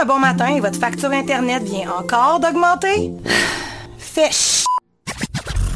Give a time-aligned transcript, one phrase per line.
[0.00, 3.10] un bon matin et votre facture Internet vient encore d'augmenter?
[3.98, 4.64] Fais ch...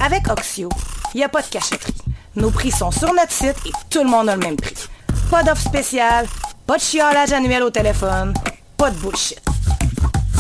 [0.03, 0.69] Avec Oxio,
[1.15, 1.95] il n'y a pas de cachotterie.
[2.37, 4.89] Nos prix sont sur notre site et tout le monde a le même prix.
[5.31, 6.27] Pas d'offre spéciale,
[6.67, 8.33] pas de chiolage annuel au téléphone,
[8.77, 9.41] pas de bullshit.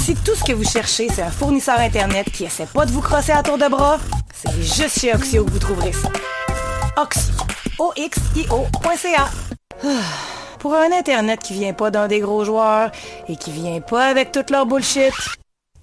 [0.02, 3.02] Si tout ce que vous cherchez, c'est un fournisseur Internet qui essaie pas de vous
[3.02, 3.98] crosser à tour de bras,
[4.32, 6.08] c'est juste chez Oxio que vous trouverez ça.
[6.96, 7.34] Oxio.
[7.78, 9.30] O-X-I-O.ca.
[10.64, 12.90] Pour un Internet qui vient pas d'un des gros joueurs
[13.28, 15.12] et qui vient pas avec toute leur bullshit,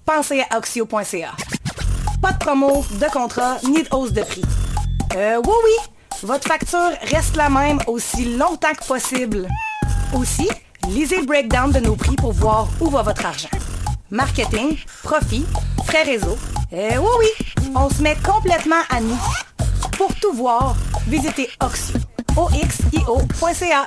[0.04, 1.30] pensez à Oxio.ca.
[2.20, 4.42] Pas de promo, de contrat, ni de hausse de prix.
[5.14, 5.92] Euh, oui, oui,
[6.24, 9.46] votre facture reste la même aussi longtemps que possible.
[10.16, 10.48] Aussi,
[10.88, 13.50] lisez le breakdown de nos prix pour voir où va votre argent.
[14.10, 15.46] Marketing, profit,
[15.84, 16.36] frais réseau.
[16.72, 17.28] Euh, oui,
[17.60, 19.20] oui, on se met complètement à nous.
[19.96, 20.74] Pour tout voir,
[21.06, 22.00] visitez Oxio.
[22.36, 23.86] O-X-I-O.ca.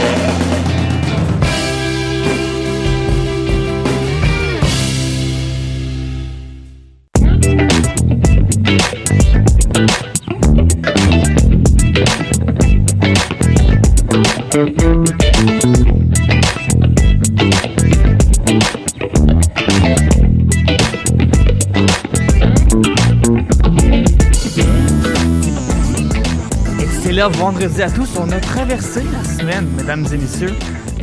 [27.29, 30.53] Vendredi à tous, on a traversé la semaine, mesdames et messieurs.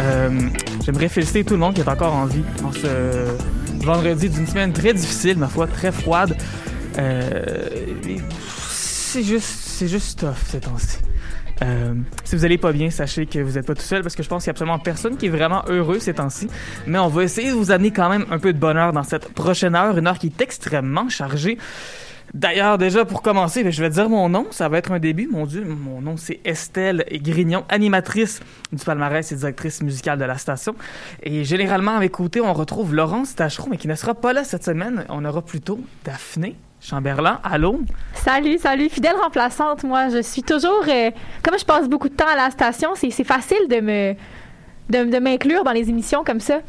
[0.01, 0.31] Euh,
[0.85, 3.29] J'aimerais féliciter tout le monde qui est encore en vie en ce
[3.85, 6.37] vendredi d'une semaine très difficile, ma foi, très froide.
[6.99, 7.45] Euh,
[8.59, 10.99] c'est juste, c'est juste tough ces temps-ci.
[11.63, 11.95] Euh,
[12.25, 14.29] si vous allez pas bien, sachez que vous n'êtes pas tout seul parce que je
[14.29, 16.49] pense qu'il y a absolument personne qui est vraiment heureux ces temps-ci.
[16.89, 19.33] Mais on va essayer de vous amener quand même un peu de bonheur dans cette
[19.35, 21.59] prochaine heure, une heure qui est extrêmement chargée.
[22.35, 25.29] D'ailleurs, déjà pour commencer, je vais dire mon nom, ça va être un début.
[25.29, 28.41] Mon Dieu, mon nom c'est Estelle Grignon, animatrice
[28.73, 30.75] du palmarès et directrice musicale de la station.
[31.23, 34.45] Et généralement, à mes côtés, on retrouve Laurence Tachereau, mais qui ne sera pas là
[34.45, 35.05] cette semaine.
[35.09, 37.41] On aura plutôt Daphné Chamberlain.
[37.43, 37.81] Allô?
[38.15, 39.83] Salut, salut, fidèle remplaçante.
[39.85, 40.85] Moi, je suis toujours.
[40.89, 41.11] euh,
[41.43, 45.89] comme je passe beaucoup de temps à la station, c'est facile de m'inclure dans les
[45.89, 46.61] émissions comme ça.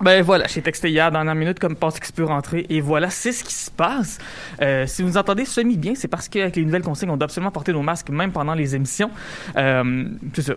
[0.00, 3.10] Ben voilà, j'ai texté hier dans la minute comme pense qu'il peut rentrer et voilà,
[3.10, 4.18] c'est ce qui se passe.
[4.60, 7.26] Euh, si vous nous entendez semi bien, c'est parce qu'avec les nouvelles consignes, on doit
[7.26, 9.10] absolument porter nos masques même pendant les émissions.
[9.56, 10.54] Euh, c'est ça.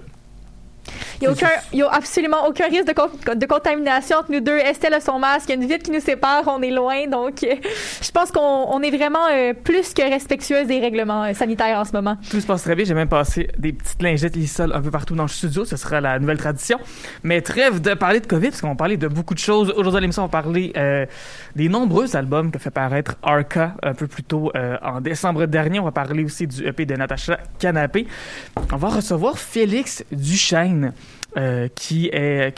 [1.22, 1.30] Il
[1.74, 4.58] n'y a, a absolument aucun risque de, con- de contamination entre nous deux.
[4.58, 7.08] Estelle a son masque, il y a une vitre qui nous sépare, on est loin.
[7.08, 7.46] Donc,
[8.02, 8.40] je pense qu'on
[8.70, 12.18] on est vraiment euh, plus que respectueuse des règlements euh, sanitaires en ce moment.
[12.30, 12.86] Tout se passe très bien.
[12.86, 15.66] J'ai même passé des petites lingettes lissoles un peu partout dans le studio.
[15.66, 16.80] Ce sera la nouvelle tradition.
[17.24, 19.72] Mais trêve de parler de COVID, parce qu'on va parler de beaucoup de choses.
[19.76, 21.06] Aujourd'hui à l'émission, on va parler euh,
[21.56, 24.52] des nombreux albums que fait paraître Arca un peu plus tôt
[24.84, 25.80] en décembre dernier.
[25.80, 28.08] On va parler aussi du EP de Natacha Canapé.
[28.72, 30.77] On va recevoir Félix Duchesne.
[31.38, 32.12] Euh, qui,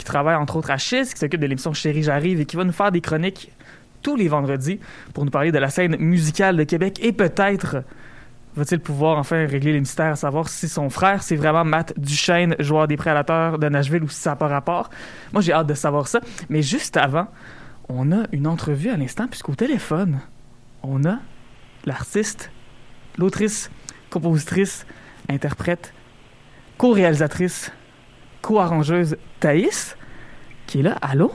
[0.05, 2.71] travaille entre autres à Chiz, qui s'occupe de l'émission Chérie J'arrive et qui va nous
[2.71, 3.51] faire des chroniques
[4.01, 4.79] tous les vendredis
[5.13, 7.83] pour nous parler de la scène musicale de Québec et peut-être
[8.55, 12.55] Va-t-il pouvoir enfin régler les mystères à savoir si son frère, c'est vraiment Matt Duchesne,
[12.59, 14.89] joueur des Prédateurs de Nashville, ou si ça n'a pas rapport?
[15.31, 16.19] Moi, j'ai hâte de savoir ça.
[16.49, 17.27] Mais juste avant,
[17.87, 20.19] on a une entrevue à l'instant, puisqu'au téléphone,
[20.83, 21.19] on a
[21.85, 22.51] l'artiste,
[23.17, 23.69] l'autrice,
[24.09, 24.85] compositrice,
[25.29, 25.93] interprète,
[26.77, 27.71] co-réalisatrice,
[28.41, 29.95] co-arrangeuse Thaïs,
[30.67, 30.95] qui est là.
[31.01, 31.31] Allô?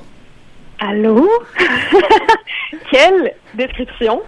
[0.81, 1.28] Allô?
[2.91, 4.22] Quelle description!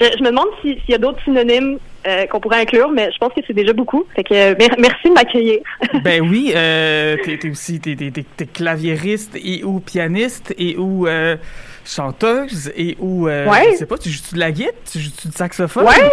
[0.00, 3.10] Je, je me demande si- s'il y a d'autres synonymes euh, qu'on pourrait inclure, mais
[3.12, 4.04] je pense que c'est déjà beaucoup.
[4.16, 5.60] Fait que euh, mer- merci de m'accueillir.
[6.02, 11.06] Ben oui, euh, t'es, t'es aussi t'es, t'es- t'es- claviériste et ou pianiste et ou
[11.06, 11.36] euh,
[11.84, 13.70] chanteuse et ou euh, Ouais.
[13.72, 15.86] je sais pas, tu joues-tu de la guitare, tu joues-tu du saxophone?
[15.86, 16.10] Ouais!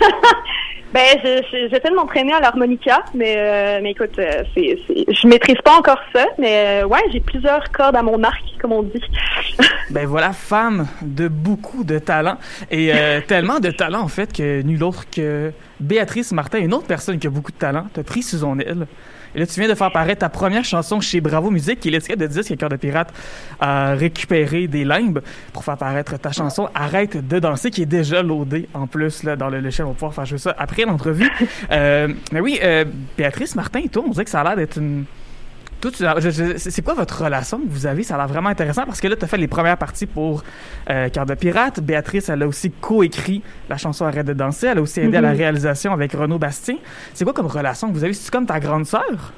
[0.92, 5.26] ben, je- je- j'essaie de m'entraîner à l'harmonica, mais, euh, mais écoute, euh, c'est, je
[5.26, 8.82] maîtrise pas encore ça, mais euh, ouais, j'ai plusieurs cordes à mon arc, comme on
[8.82, 9.02] dit.
[9.90, 12.38] Ben voilà, femme de beaucoup de talent
[12.70, 16.86] et euh, tellement de talent en fait que nul autre que Béatrice Martin, une autre
[16.86, 18.86] personne qui a beaucoup de talent, t'a pris sous son aile.
[19.34, 21.90] Et là, tu viens de faire paraître ta première chanson chez Bravo Musique, qui est
[21.90, 23.12] l'étiquette de disque que Cœur de Pirate
[23.60, 25.20] a récupéré des limbes
[25.52, 29.36] pour faire paraître ta chanson Arrête de danser, qui est déjà loadée en plus là,
[29.36, 29.86] dans le logiciel.
[29.86, 31.30] On va pouvoir faire jouer ça après l'entrevue.
[31.70, 32.84] Euh, mais oui, euh,
[33.16, 35.04] Béatrice Martin et toi, on dirait que ça a l'air d'être une.
[35.82, 35.90] Toi,
[36.58, 38.04] c'est quoi votre relation que vous avez?
[38.04, 40.44] Ça a l'air vraiment intéressant parce que là, tu as fait les premières parties pour
[40.88, 41.80] euh, Cœur de Pirate.
[41.80, 44.68] Béatrice, elle a aussi coécrit la chanson Arrête de danser.
[44.68, 46.76] Elle a aussi aidé à la réalisation avec Renaud Bastien.
[47.14, 48.12] C'est quoi comme relation que vous avez?
[48.12, 49.32] C'est comme ta grande sœur?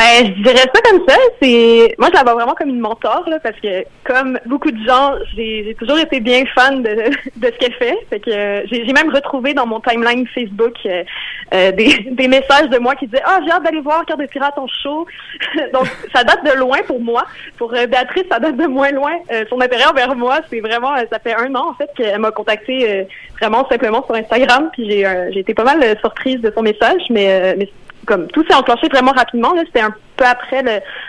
[0.00, 1.14] Ben, je dirais ça comme ça.
[1.42, 4.82] C'est moi, je la vois vraiment comme une mentor là, parce que comme beaucoup de
[4.86, 6.88] gens, j'ai toujours été bien fan de,
[7.36, 7.98] de ce qu'elle fait.
[8.08, 11.04] Fait que j'ai même retrouvé dans mon timeline Facebook euh,
[11.52, 14.24] euh, des, des messages de moi qui disaient ah j'ai hâte d'aller voir Cœur de
[14.24, 15.06] pirate en show.
[15.74, 17.26] Donc ça date de loin pour moi.
[17.58, 19.12] Pour euh, Béatrice, ça date de moins loin.
[19.50, 22.90] Son intérêt envers moi, c'est vraiment ça fait un an en fait qu'elle m'a contacté
[22.90, 23.04] euh,
[23.38, 24.70] vraiment simplement sur Instagram.
[24.72, 27.68] Puis j'ai j'ai été pas mal surprise de son message, mais mais
[28.10, 29.52] comme tout s'est enclenché vraiment rapidement.
[29.64, 30.62] C'était un peu après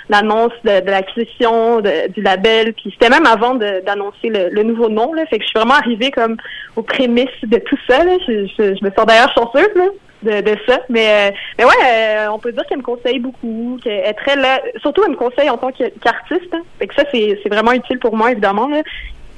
[0.10, 5.14] l'annonce de, de l'acquisition du label, puis c'était même avant d'annoncer le, le nouveau nom.
[5.14, 5.26] Là.
[5.26, 6.38] Fait que je suis vraiment arrivée comme
[6.76, 8.04] aux prémices de tout ça.
[8.04, 8.14] Là.
[8.28, 9.86] Je, je- je me sens d'ailleurs chanceuse là,
[10.24, 10.80] de, de ça.
[10.90, 14.36] Mais, euh, mais ouais, euh, on peut dire qu'elle me conseille beaucoup, qu'elle est très
[14.36, 14.62] là.
[14.82, 16.54] Surtout, elle me conseille en tant qu'artiste.
[16.54, 16.62] hein.
[16.80, 18.68] Fait que ça, c'est vraiment utile pour moi, évidemment.
[18.68, 18.82] Là.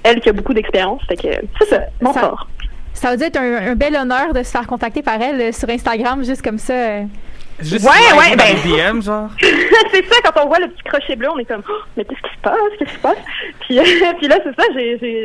[0.03, 1.01] Elle qui a beaucoup d'expérience.
[1.07, 1.29] Fait que
[1.59, 2.47] c'est ça, mon Ça- fort.
[2.95, 5.51] Ça veut dire être un, un bel honneur de se faire contacter par elle euh,
[5.51, 6.73] sur Instagram, juste comme ça.
[7.59, 8.55] Juste Ouais, ouais, ben-
[8.95, 9.29] DM, genre?
[9.39, 12.21] c'est ça, quand on voit le petit crochet bleu, on est comme, Oh, mais qu'est-ce
[12.21, 13.17] qui se passe, qu'est-ce qui se passe?
[13.61, 13.83] Puis, euh,
[14.17, 14.67] puis là, c'est ça,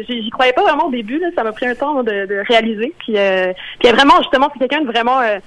[0.08, 2.92] j'y croyais pas vraiment au début, là, ça m'a pris un temps de, de réaliser.
[2.98, 5.38] Puis, euh, puis vraiment, justement, c'est quelqu'un de vraiment euh,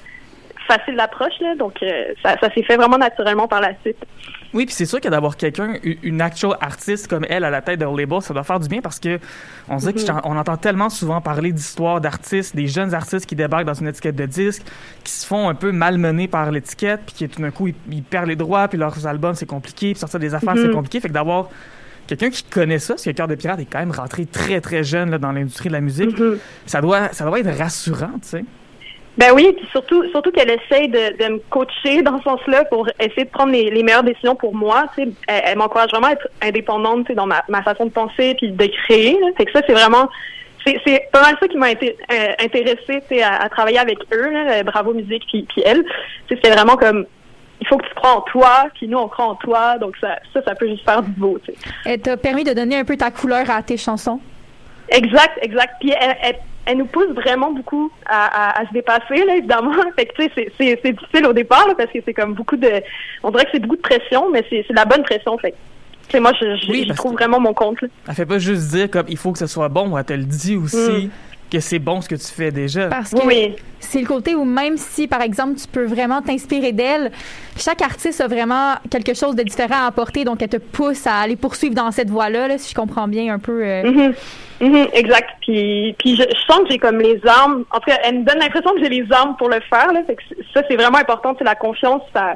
[0.77, 3.97] facile d'approche, là, donc euh, ça, ça s'est fait vraiment naturellement par la suite.
[4.53, 7.79] Oui, puis c'est sûr que d'avoir quelqu'un, une actual artiste comme elle à la tête
[7.79, 9.19] d'un label, ça doit faire du bien parce que
[9.69, 10.21] on dirait Mhm.
[10.21, 14.15] qu'on entend tellement souvent parler d'histoires d'artistes, des jeunes artistes qui débarquent dans une étiquette
[14.15, 14.63] de disque,
[15.03, 18.03] qui se font un peu malmener par l'étiquette, puis qui tout d'un coup ils, ils
[18.03, 20.73] perdent les droits, puis leurs albums c'est compliqué, puis sortir des affaires c'est Mhm.
[20.73, 21.49] compliqué, fait que d'avoir
[22.07, 24.83] quelqu'un qui connaît ça, parce que Cœur de Pirate est quand même rentré très très
[24.83, 26.37] jeune là, dans l'industrie de la musique, Mhm.
[26.65, 28.45] ça doit ça doit être rassurant, tu sais.
[29.17, 32.87] Ben oui, puis surtout, surtout qu'elle essaye de, de me coacher dans ce sens-là pour
[32.99, 34.85] essayer de prendre les, les meilleures décisions pour moi.
[34.95, 37.85] Tu sais, elle, elle m'encourage vraiment à être indépendante, tu sais, dans ma, ma façon
[37.85, 39.19] de penser puis de créer.
[39.19, 39.27] Là.
[39.35, 40.07] Fait que ça, c'est vraiment,
[40.65, 43.99] c'est, pas mal ça qui m'a été euh, intéressée, tu sais, à, à travailler avec
[44.13, 45.83] eux, là, euh, Bravo Musique puis, puis elle.
[46.29, 47.05] C'était vraiment comme,
[47.59, 50.19] il faut que tu crois en toi, puis nous on croit en toi, donc ça,
[50.33, 51.37] ça, ça peut juste faire du beau.
[51.85, 54.19] Elle t'a permis de donner un peu ta couleur à tes chansons?
[54.89, 55.75] Exact, exact.
[55.79, 56.35] Puis elle, elle,
[56.65, 59.71] elle nous pousse vraiment beaucoup à, à, à se dépasser, là, évidemment.
[59.95, 62.33] Fait que, tu sais, c'est- c'est c'est difficile au départ, là, parce que c'est comme
[62.33, 62.69] beaucoup de...
[63.23, 65.37] On dirait que c'est beaucoup de pression, mais c'est c'est de la bonne pression.
[65.37, 65.53] Fait
[66.09, 67.87] sais, moi, je, Oui, trouve vraiment mon compte, là.
[68.09, 70.23] Elle fait pas juste dire comme il faut que ce soit bon, elle te le
[70.25, 71.09] dit aussi Mm.
[71.51, 72.87] Que c'est bon ce que tu fais déjà.
[72.87, 76.71] Parce que Oui, c'est le côté où même si, par exemple, tu peux vraiment t'inspirer
[76.71, 77.11] d'elle,
[77.57, 81.15] chaque artiste a vraiment quelque chose de différent à apporter, donc elle te pousse à
[81.15, 83.63] aller poursuivre dans cette voie-là, là, si je comprends bien un peu.
[83.63, 83.83] euh.
[83.83, 84.13] Mhm.
[84.61, 85.29] Mhm, exact.
[85.41, 87.65] Puis, puis je, je sens que j'ai comme les armes.
[87.71, 89.91] En tout cas, elle me donne l'impression que j'ai les armes pour le faire.
[89.91, 90.03] Là.
[90.05, 90.21] Fait que
[90.53, 91.33] ça, c'est vraiment important.
[91.37, 92.03] C'est la confiance.
[92.13, 92.35] Ça,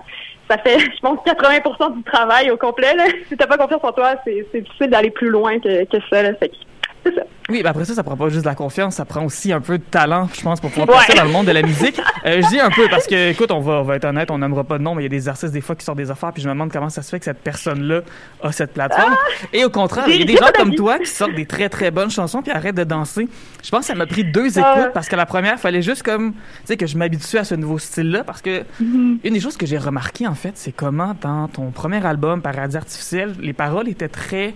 [0.50, 2.96] ça fait, je pense, 80% du travail au complet.
[2.96, 3.04] Là.
[3.30, 6.24] Si t'as pas confiance en toi, c'est c'est difficile d'aller plus loin que, que ça.
[6.24, 6.34] Là.
[6.34, 6.56] Fait que
[7.06, 7.22] c'est ça.
[7.48, 9.62] Oui, ben après ça, ça prend pas juste de la confiance, ça prend aussi un
[9.62, 10.96] peu de talent, je pense, pour pouvoir Ouais.
[11.06, 12.02] passer dans le monde de la musique.
[12.26, 14.40] Euh, je dis un peu parce que, écoute, on va, on va être honnête, on
[14.40, 16.10] n'aimera pas de nom, mais il y a des artistes des fois qui sortent des
[16.10, 18.02] affaires, puis je me demande comment ça se fait que cette personne-là
[18.42, 19.16] a cette plateforme.
[19.54, 21.92] Et au contraire, il y a des gens comme toi qui sortent des très très
[21.92, 23.28] bonnes chansons puis arrêtent de danser.
[23.64, 24.76] Je pense que ça m'a pris deux Ah.
[24.80, 27.54] écoutes parce que la première, fallait juste comme, tu sais, que je m'habitue à ce
[27.54, 29.18] nouveau style-là parce que Mm-hmm.
[29.24, 32.76] une des choses que j'ai remarqué en fait, c'est comment dans ton premier album, Paradis
[32.76, 34.56] artificiel, les paroles étaient très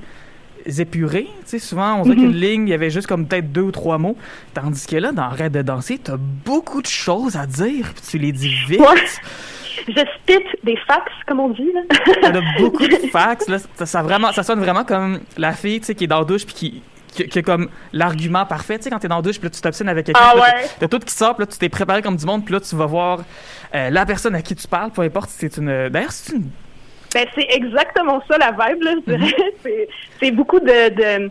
[0.66, 1.28] épurées.
[1.42, 2.20] Tu sais, souvent, on dirait Mm-hmm.
[2.20, 4.18] qu'une ligne, il y avait juste comme peut-être deux ou trois mots.
[4.54, 8.18] Tandis que là, dans Arrête de danser, t'as beaucoup de choses à dire, puis tu
[8.18, 8.80] les dis vite.
[8.80, 8.88] Ouais.
[9.88, 11.70] Je spit des fax, comme on dit.
[11.74, 11.82] Là.
[12.22, 13.48] T'en as beaucoup de fax.
[13.48, 16.20] Là, ça, ça vraiment, ça sonne vraiment comme la fille tu sais, qui est dans
[16.20, 16.82] la douche puis qui,
[17.14, 18.78] qui, qui a comme l'argument parfait.
[18.78, 20.22] Tu sais, quand t'es dans la douche puis là, tu t'obstines avec quelqu'un.
[20.22, 20.68] Ah ouais.
[20.80, 22.76] T'as tout qui sort, puis là, tu t'es préparé comme du monde, puis là, tu
[22.76, 23.20] vas voir
[23.74, 25.90] euh, la personne à qui tu parles, peu importe si c'est une.
[25.90, 26.50] D'ailleurs, c'est une.
[27.14, 29.20] Ben, c'est exactement ça la vibe, là, je Mhm.
[29.20, 29.54] dirais.
[29.64, 29.90] C'est-
[30.20, 31.30] C'est beaucoup de, de,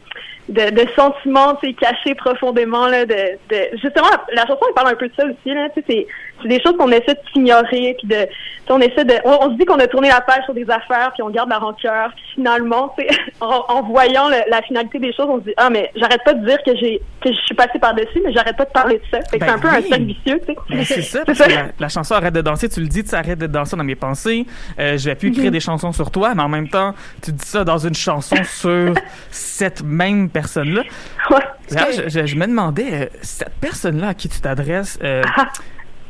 [0.49, 5.09] de, de sentiments, cachés profondément, là, de, de, justement, la chanson, elle parle un peu
[5.09, 6.07] de ça aussi, là, tu sais, c'est,
[6.43, 8.27] c'est des choses qu'on essaie de s'ignorer, puis de,
[8.71, 11.11] on essaie de, on, on se dit qu'on a tourné la page sur des affaires,
[11.15, 12.95] puis on garde la rancœur, finalement,
[13.41, 16.35] en, en voyant le- la finalité des choses, on se dit, ah, mais j'arrête pas
[16.35, 19.03] de dire que j'ai, que je suis passée par-dessus, mais j'arrête pas de parler de
[19.11, 19.19] ça.
[19.21, 20.57] Que Ben c'est un peu un cercle vicieux, tu sais.
[20.69, 23.03] Ben, c'est ça, parce C'est que la, la chanson Arrête de danser, tu le dis,
[23.03, 24.47] tu sais, arrête de danser dans mes pensées.
[24.79, 27.47] Euh, je vais plus écrire des chansons sur toi, mais en même temps, tu dis
[27.47, 28.93] ça dans une chanson sur
[29.31, 30.83] cette même personne-là.
[31.31, 31.37] Ouais.
[31.71, 35.47] D'ailleurs, je, je- je me demandais, euh, cette personne-là à qui tu t'adresses, euh, Ah.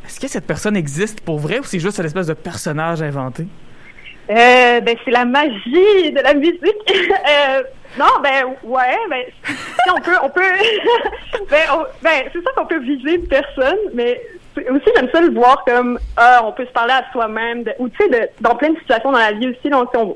[0.09, 3.43] Est-ce que cette personne existe pour vrai ou c'est juste une espèce de personnage inventé?
[4.31, 6.63] Euh, ben c'est la magie de la musique.
[6.91, 7.61] euh,
[7.97, 10.41] non, ben ouais, ben si on peut, on peut,
[11.51, 11.59] ben,
[12.01, 14.19] ben c'est ça qu'on peut viser une personne, mais
[14.71, 17.97] aussi j'aime ça le voir comme ah, on peut se parler à soi-même, ou tu
[17.97, 20.15] sais, dans plein de situations dans la vie aussi, là, on,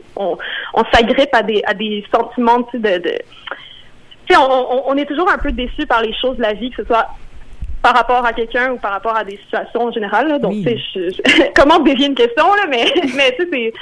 [0.73, 3.17] on, s'agrippe à des à des sentiments, tu sais, de, de
[4.25, 6.81] tu sais, on est toujours un peu déçu par les choses de la vie, que
[6.81, 7.09] ce soit
[7.83, 10.27] par rapport à quelqu'un ou par rapport à des situations en général.
[10.29, 10.39] Là.
[10.39, 10.63] Donc, Oui.
[10.63, 12.85] tu sais, je, je- comment dévier une question, là, mais,
[13.15, 13.73] mais tu sais,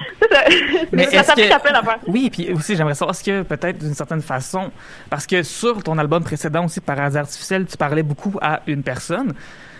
[0.92, 1.24] c'est- ça.
[1.24, 2.00] Ça que- à plein d'affaires.
[2.08, 4.72] Oui, puis aussi, j'aimerais savoir, est-ce que peut-être d'une certaine façon,
[5.10, 9.34] parce que sur ton album précédent aussi, Paradis artificiel, tu parlais beaucoup à une personne.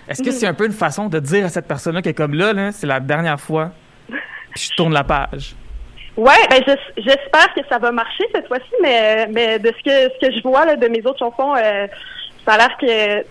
[0.08, 0.34] Est-ce que Mhm.
[0.36, 2.88] c'est un peu une façon de dire à cette personne-là que comme là, là c'est
[2.88, 3.72] la dernière fois,
[4.08, 5.56] puis je tourne la page?
[6.18, 10.14] Ouais, ben j'es- j'espère que ça va marcher cette fois-ci, mais mais de ce que
[10.14, 11.88] ce que je vois là, de mes autres chansons, euh,
[12.46, 12.88] ça a l'air que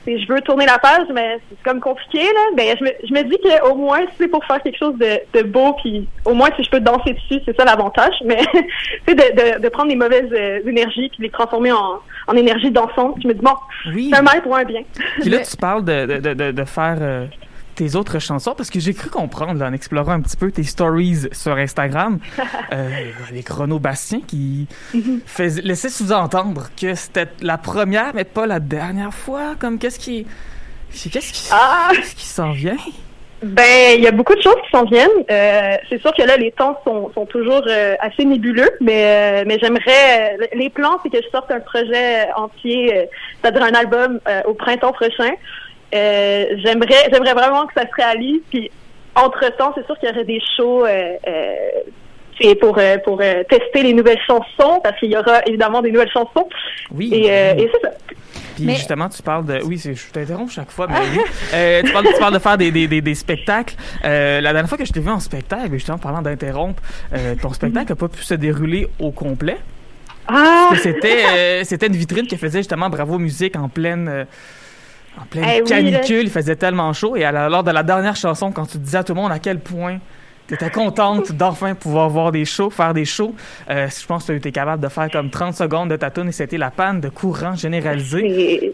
[0.07, 2.41] je veux tourner la page, mais c'est comme compliqué là.
[2.57, 4.97] Ben je me je me dis que au moins si c'est pour faire quelque chose
[4.99, 8.15] de, de beau, puis au moins si je peux danser dessus, c'est ça l'avantage.
[8.25, 8.61] Mais tu
[9.09, 12.71] sais de, de de prendre les mauvaises euh, énergies puis les transformer en en énergie
[12.71, 13.55] dansante, je me dis bon,
[13.95, 14.11] Oui.
[14.13, 14.83] c'est un mal pour un bien.
[15.21, 17.25] Puis là, tu parles de, de, de, de- de faire euh,
[17.81, 20.65] tes autres chansons, parce que j'ai cru comprendre, là, en explorant un petit peu tes
[20.65, 22.19] stories sur Instagram,
[22.73, 22.89] euh,
[23.33, 24.67] les chrono Bastien qui
[25.27, 29.55] fais- laissaient sous-entendre que c'était la première, mais pas la dernière fois.
[29.59, 30.27] Comme qu'est-ce qui.
[30.93, 31.89] Qu'est-ce qui, Ah!
[31.95, 32.77] qu'est-ce qui s'en vient?
[33.43, 35.09] Ben, il y a beaucoup de choses qui s'en viennent.
[35.31, 39.45] Euh, c'est sûr que là, les temps sont, sont toujours euh, assez nébuleux, mais euh,
[39.47, 40.37] mais j'aimerais.
[40.55, 43.09] les plans, c'est que je sorte un projet entier,
[43.41, 45.31] c'est-à-dire un album au printemps prochain.
[45.95, 48.41] Euh, j'aimerais j'aimerais vraiment que ça se réalise.
[48.51, 48.71] Puis
[49.15, 50.87] entre temps, c'est sûr qu'il y aurait des shows.
[50.87, 51.55] Euh, euh,
[52.41, 55.91] c'est pour euh, pour euh, tester les nouvelles chansons parce qu'il y aura évidemment des
[55.93, 56.49] nouvelles chansons
[56.93, 57.11] Oui.
[57.13, 57.93] et, euh, et c'est ça.
[58.55, 59.59] Puis Mais- justement, tu parles de.
[59.65, 61.21] Oui, c'est- je t'interromps chaque fois, mais oui.
[61.55, 63.75] Euh, tu, parles, tu parles de faire des, des, des, des spectacles.
[64.05, 66.83] Euh, la dernière fois que je t'ai vu en spectacle, justement, parlant d'interrompre,
[67.15, 69.57] euh, ton spectacle n'a pas pu se dérouler au complet.
[70.29, 74.27] Ah, Que C'était euh, c'était une vitrine qui faisait justement Bravo Musique en pleine.
[75.19, 77.17] Euh, en pleine Eh oui, canicule, il faisait tellement chaud.
[77.17, 79.39] Et à lors de la dernière chanson, quand tu disais à tout le monde à
[79.39, 79.99] quel point
[80.49, 83.35] tu étais contente d'enfin pouvoir voir des shows, faire des shows,
[83.71, 86.29] euh, je pense que tu été capable de faire comme 30 secondes de ta tune
[86.29, 88.23] et c'était la panne de courant généralisée.
[88.63, 88.73] C'est-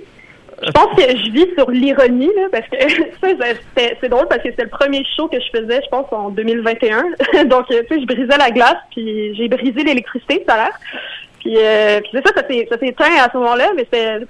[0.66, 2.76] Je pense que je vis sur l'ironie, là, parce que
[3.22, 6.30] c'était- c'est drôle parce que c'était le premier show que je faisais, je pense, en
[6.30, 7.02] 2021.
[7.44, 10.78] Donc, euh, tu sais, je brisais la glace, puis j'ai brisé l'électricité tout à l'heure.
[11.40, 14.20] Puis, euh, puis c'est ça, ça s'est éteint à ce moment-là, mais c'est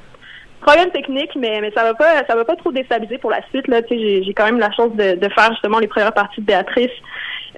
[0.66, 3.68] problème technique, mais, mais ça va pas ça va pas trop déstabiliser pour la suite.
[3.68, 6.46] Là, j'ai j'ai quand même la chance de, de faire justement les premières parties de
[6.46, 6.90] Béatrice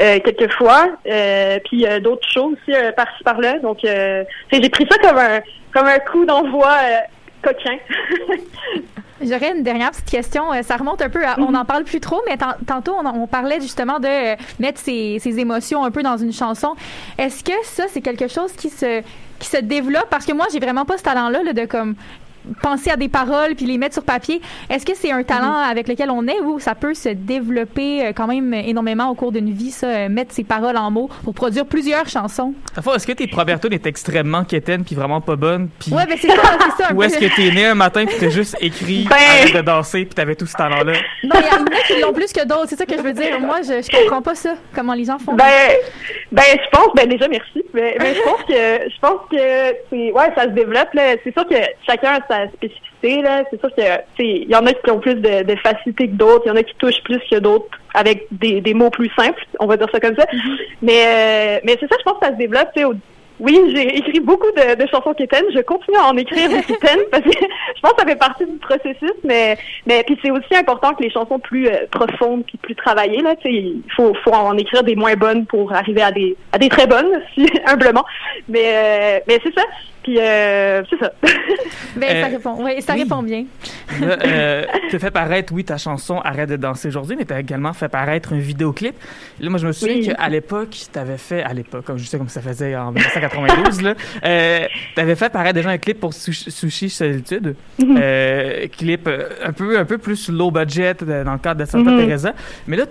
[0.00, 3.58] euh, quelques fois, euh, puis euh, d'autres shows aussi par-ci par-là.
[3.60, 5.40] Donc, j'ai pris ça comme un
[5.72, 6.74] comme un coup d'envoi
[7.42, 7.78] coquin.
[9.20, 10.44] J'aurais une dernière petite question.
[10.62, 13.60] Ça remonte un peu à, on n'en parle plus trop, mais tan- tantôt, on, parlait
[13.60, 16.76] justement de mettre ses, ses émotions un peu dans une chanson.
[17.18, 19.02] Est-ce que ça, c'est quelque chose qui se,
[19.40, 20.06] qui se développe?
[20.08, 21.96] Parce que moi, j'ai vraiment pas ce talent-là là, de comme
[22.62, 24.40] penser à des paroles puis les mettre sur papier.
[24.70, 28.12] Est-ce que c'est un talent avec lequel on est ou ça peut se développer euh,
[28.14, 31.34] quand même énormément au cours d'une vie, ça, euh, mettre ses paroles en mots pour
[31.34, 32.54] produire plusieurs chansons?
[32.76, 35.68] Est-ce que tes premières tunes étaient extrêmement quétaines puis vraiment pas bonnes?
[35.78, 35.92] Puis...
[35.92, 36.34] Ouais, ben c'est ça,
[36.76, 39.52] c'est ça un Ou est-ce que t'es né un matin puis t'as juste écrit Ben-
[39.52, 40.92] de danser puis t'avais tout ce talent-là?
[41.24, 43.12] Non, il y en a qui l'ont plus que d'autres, c'est ça que je veux
[43.12, 43.40] dire.
[43.40, 45.34] Moi, je, je comprends pas ça, comment les gens font.
[45.34, 45.44] Ben,
[46.32, 47.62] ben, je pense, ben déjà merci.
[47.74, 50.92] Mais, mais je pense que, je pense que ouais, ça se développe.
[50.94, 51.14] Là.
[51.24, 53.22] C'est sûr que chacun a sa spécificité.
[53.22, 53.42] Là.
[53.50, 53.82] C'est sûr que,
[54.22, 56.42] il y en a qui ont plus de, de facilité que d'autres.
[56.46, 59.44] Il y en a qui touchent plus que d'autres avec des, des mots plus simples.
[59.60, 60.26] On va dire ça comme ça.
[60.82, 62.68] Mais, euh, mais c'est ça, je pense que ça se développe.
[62.74, 62.94] tu sais, au-
[63.40, 65.44] oui, j'ai écrit beaucoup de, de chansons quétaines.
[65.54, 67.30] Je continue à en écrire des quétaines parce que
[67.76, 69.12] je pense que ça fait partie du processus.
[69.22, 73.22] Mais, mais puis c'est aussi important que les chansons plus euh, profondes puis plus travaillées
[73.22, 73.36] là.
[73.44, 76.88] Il faut, faut en écrire des moins bonnes pour arriver à des à des très
[76.88, 78.04] bonnes, si humblement.
[78.48, 79.62] Mais euh, mais c'est ça.
[80.08, 81.12] Puis euh, c'est ça.
[81.96, 83.02] Ben, ça Euh, répond, oui, ça oui.
[83.02, 83.44] répond bien.
[84.02, 87.88] Euh, t'as fait paraître, oui, ta chanson Arrête de danser aujourd'hui, mais t'as également fait
[87.88, 88.94] paraître un vidéoclip.
[89.40, 90.06] Et là, moi, je me souviens Oui.
[90.14, 93.94] qu'à l'époque, t'avais fait, à l'époque, comme je sais comme ça faisait en 1992, là,
[94.24, 97.56] euh, t'avais fait paraître déjà un clip pour Sushi, Solitude.
[97.82, 99.08] Euh, clip
[99.44, 101.98] un peu, un peu plus low budget dans le cadre de Santa Mhm.
[102.06, 102.32] Teresa.
[102.66, 102.84] Mais là,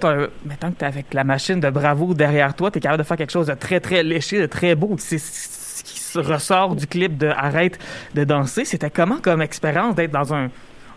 [0.46, 3.32] maintenant que t'es avec la machine de Bravo derrière toi, t'es capable de faire quelque
[3.32, 4.96] chose de très, très léché, de très beau.
[4.98, 5.20] C'est
[6.22, 7.80] ressort du clip de Arrête
[8.16, 8.66] de danser.
[8.66, 10.50] C'était comment comme expérience d'être dans un,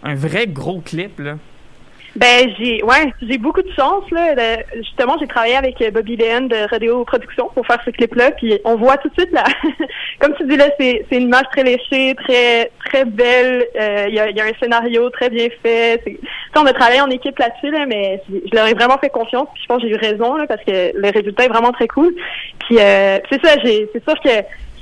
[0.02, 1.36] un vrai gros clip, là?
[2.16, 4.34] Ben j'ai ouais, j'ai beaucoup de chance là.
[4.74, 8.74] Justement, j'ai travaillé avec Bobby Léon de Radio Production pour faire ce clip-là, puis on
[8.74, 9.44] voit tout de suite là,
[10.18, 13.64] comme tu dis là, c'est une image très léchée, très très belle.
[13.80, 16.02] Euh, Il y, a, y a un scénario très bien fait.
[16.56, 19.46] On a travaillé en équipe là-dessus là, mais je leur ai vraiment fait confiance.
[19.54, 21.86] Puis je pense que j'ai eu raison là parce que le résultat est vraiment très
[21.86, 22.12] cool.
[22.66, 24.30] Puis euh, c'est ça, c'est sûr que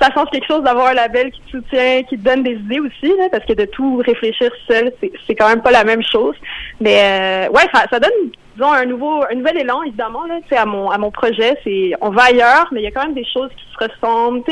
[0.00, 2.80] ça change quelque chose d'avoir un label qui te soutient, qui te donne des idées
[2.80, 4.92] aussi, là, parce que de tout réfléchir seul,
[5.26, 6.34] c'est quand même pas la même chose.
[6.80, 10.90] Mais euh, ouais, ça, donne disons un nouveau un nouvel élan évidemment là, à mon
[10.90, 13.50] à mon projet, c'est on va ailleurs, mais il y a quand même des choses
[13.56, 14.42] qui se ressemblent.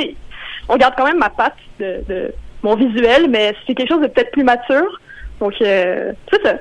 [0.68, 4.32] On garde quand même ma patte de, mon visuel, mais c'est quelque chose de peut-être
[4.32, 5.00] plus mature
[5.40, 6.56] Donc, euh, c'est ça.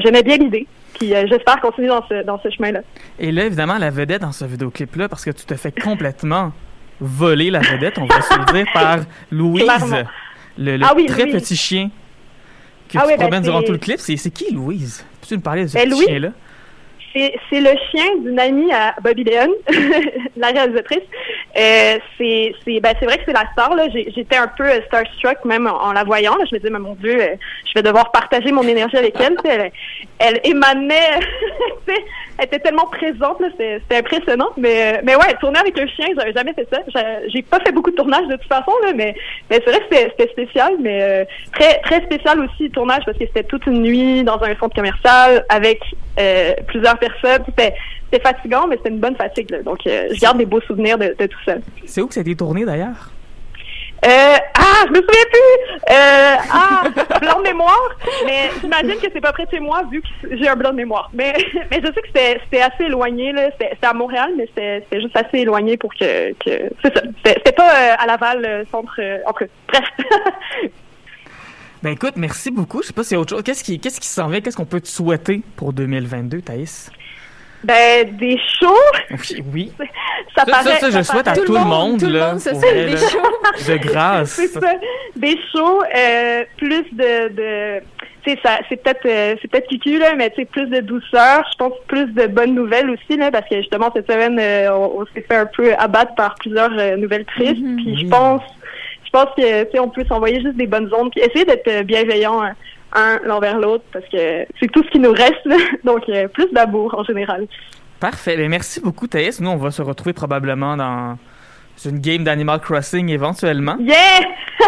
[0.00, 0.66] J'aimais bien l'idée.
[0.94, 2.80] Puis euh, j'espère continuer dans ce, dans ce chemin-là.
[3.18, 6.52] Et là, évidemment, la vedette dans ce vidéoclip-là, parce que tu te fais complètement
[7.00, 8.98] voler la vedette, on va se le dire, par
[9.30, 10.02] Louise, Clairement.
[10.56, 11.90] le, le Ah oui, très petit chien
[12.88, 13.98] que Ah tu oui, ben, promènes durant tout le clip.
[14.00, 15.04] C'est qui, Louise?
[15.20, 16.28] Peux-tu nous parler de ce Ben, petit chien-là?
[17.14, 19.48] C'est c'est le chien d'une amie à Bobby Leon,
[20.36, 21.00] la réalisatrice.
[21.58, 25.92] Euh, c'est ben vrai que c'est la star J'étais un peu euh, starstruck même en,
[25.92, 26.36] la voyant.
[26.36, 26.44] Là.
[26.48, 27.34] Je me disais mais mon Dieu, euh,
[27.66, 29.34] je vais devoir partager mon énergie avec elle.
[29.44, 29.72] Elle,
[30.20, 31.18] elle émanait,
[32.38, 33.42] elle était tellement présente.
[33.56, 34.50] C'était impressionnant.
[34.56, 36.78] Mais mais ouais, tourner avec un chien, j'avais jamais fait ça.
[37.26, 39.14] J'ai- pas fait beaucoup de tournages de toute façon là, mais
[39.50, 41.24] mais c'est vrai que c'était spécial, mais euh,
[41.54, 44.76] très très spécial aussi le tournage parce que c'était toute une nuit dans un centre
[44.76, 45.80] commercial avec
[46.66, 47.44] plusieurs personnes.
[48.10, 49.50] C'était fatigant, mais c'était une bonne fatigue.
[49.50, 49.62] Là.
[49.62, 51.54] Donc, euh, je garde des beaux souvenirs de, de tout ça.
[51.86, 53.10] C'est où que ça a été tourné, d'ailleurs?
[54.04, 55.74] Euh, ah, je me souviens plus!
[55.90, 56.84] Euh, ah,
[57.20, 57.90] blanc de mémoire.
[58.24, 60.76] Mais j'imagine que c'est pas près de chez moi, vu que j'ai un blanc de
[60.76, 61.10] mémoire.
[61.12, 61.34] Mais,
[61.70, 62.08] mais je sais que
[62.44, 63.32] c'était assez éloigné.
[63.32, 63.50] là.
[63.60, 66.32] C'était à Montréal, mais c'était juste assez éloigné pour que...
[66.34, 67.02] que c'est ça.
[67.24, 69.00] C'était pas euh, à Laval, centre...
[69.26, 69.84] en cas, bref.
[71.80, 72.82] Ben écoute, merci beaucoup.
[72.82, 73.44] Je sais pas s'il y a autre chose.
[73.44, 74.40] Qu'est-ce qui, qu'est-ce qui s'en vient?
[74.40, 76.90] Qu'est-ce qu'on peut te souhaiter pour 2022, Thaïs?
[77.64, 78.74] Ben, des shows,
[79.10, 79.88] Oui, oui.
[80.36, 80.78] ça Ça, paraît...
[80.78, 82.96] ça, ça, je souhaite à tout, le monde, tout le là, monde vrai, des là,
[82.96, 83.72] shows.
[83.72, 84.30] de grâce.
[84.30, 84.72] C'est ça.
[85.16, 87.80] Des shows, euh, plus de, de
[88.24, 90.80] tu sais, ça, c'est peut-être, euh, c'est peut-être cucu, là, mais tu sais, plus de
[90.80, 91.44] douceur.
[91.52, 95.00] Je pense plus de bonnes nouvelles aussi, là, parce que justement, cette semaine, euh, on,
[95.00, 97.60] on s'est fait un peu abattre par plusieurs euh, nouvelles tristes.
[97.60, 97.76] Mhm.
[97.76, 98.42] Puis je pense,
[99.04, 101.68] je pense que, tu sais, on peut s'envoyer juste des bonnes ondes, puis essayer d'être
[101.68, 102.42] euh, bienveillant
[102.92, 105.46] un, un l'envers l'autre, parce que c'est tout ce qui nous reste.
[105.84, 107.46] Donc, euh, plus d'amour en général.
[108.00, 108.36] Parfait.
[108.36, 109.40] Ben, merci beaucoup, Thaïs.
[109.40, 111.18] Nous, on va se retrouver probablement dans
[111.86, 113.76] une game d'Animal Crossing éventuellement.
[113.80, 113.96] Yeah!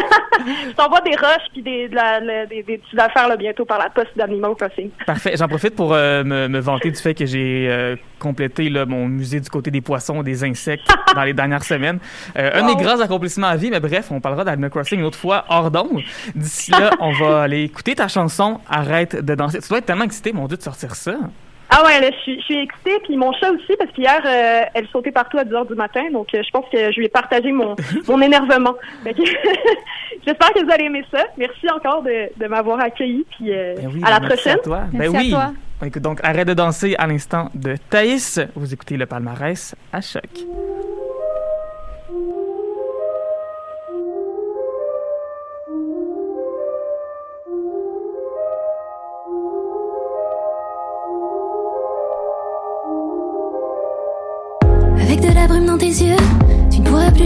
[0.69, 3.65] je t'envoie des rushs puis des, de la- la- des, des petites affaires là, bientôt
[3.65, 4.91] par la poste d'Animal Crossing.
[5.07, 5.35] Parfait.
[5.37, 9.07] J'en profite pour euh, me, me vanter du fait que j'ai euh, complété là, mon
[9.09, 11.99] musée du côté des poissons, des insectes dans les dernières semaines.
[12.39, 15.19] Euh, Un des grands accomplissements à vie, mais bref, on parlera d'Animal Crossing une autre
[15.19, 16.03] fois hors d'onde.
[16.35, 19.61] D'ici là, on va aller écouter ta chanson Arrête de danser.
[19.61, 21.15] Tu dois être tellement excité, mon Dieu, de sortir ça.
[21.73, 24.63] Ah ouais, là, je suis, je suis excitée, puis mon chat aussi, parce qu'hier, euh,
[24.75, 27.07] elle sautait partout à 10 heures du matin, donc euh, je pense que je lui
[27.07, 27.77] ai partagé mon,
[28.09, 28.75] mon énervement.
[29.05, 31.25] J'espère que vous allez aimer ça.
[31.37, 34.59] Merci encore de, de m'avoir accueilli, puis euh, Ben oui, à la merci prochaine.
[34.59, 34.81] À toi.
[34.93, 35.31] Merci ben à oui.
[35.31, 35.53] toi.
[35.83, 38.41] On écoute donc Arrête de danser à l'instant de Thaïs.
[38.55, 40.29] Vous écoutez le palmarès à choc.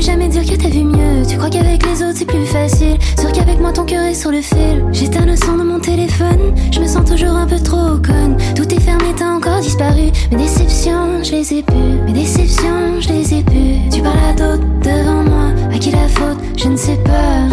[0.04, 1.26] Jamais dire que t'as vu mieux.
[1.26, 2.98] Tu crois qu'avec les autres c'est plus facile.
[3.18, 4.84] Sûr qu'avec moi ton cœur est sur le fil.
[4.92, 8.36] J'éteins le son de mon téléphone, je me sens toujours un peu trop conne.
[8.54, 10.10] Tout est fermé, t'as encore disparu.
[10.30, 11.82] Mes déceptions, je les ai pu.
[12.06, 13.78] Mes déceptions, je les ai pu.
[13.90, 17.48] Tu parles à d'autres devant moi, à qui la faute, je ne sais pas.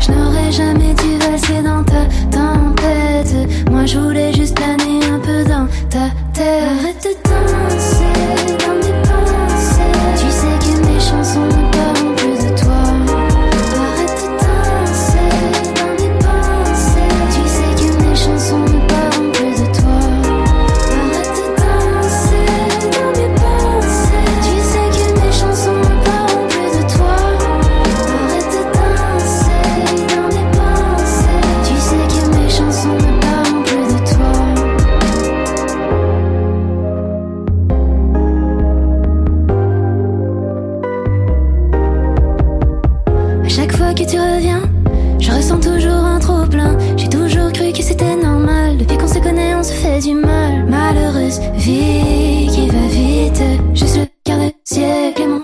[0.00, 3.34] Je n'aurais jamais dû valser dans ta tempête.
[3.70, 6.64] Moi je voulais juste planer un peu dans ta tête.
[6.80, 8.87] Arrête de danser dans
[11.34, 11.67] que
[43.58, 44.62] chaque fois que tu reviens,
[45.18, 46.78] je ressens toujours un trop plein.
[46.96, 48.76] J'ai toujours cru que c'était normal.
[48.78, 50.64] Depuis qu'on se connaît, on se fait du mal.
[50.68, 53.42] Malheureuse vie qui va vite.
[53.74, 55.42] Juste le quart de siècle et mon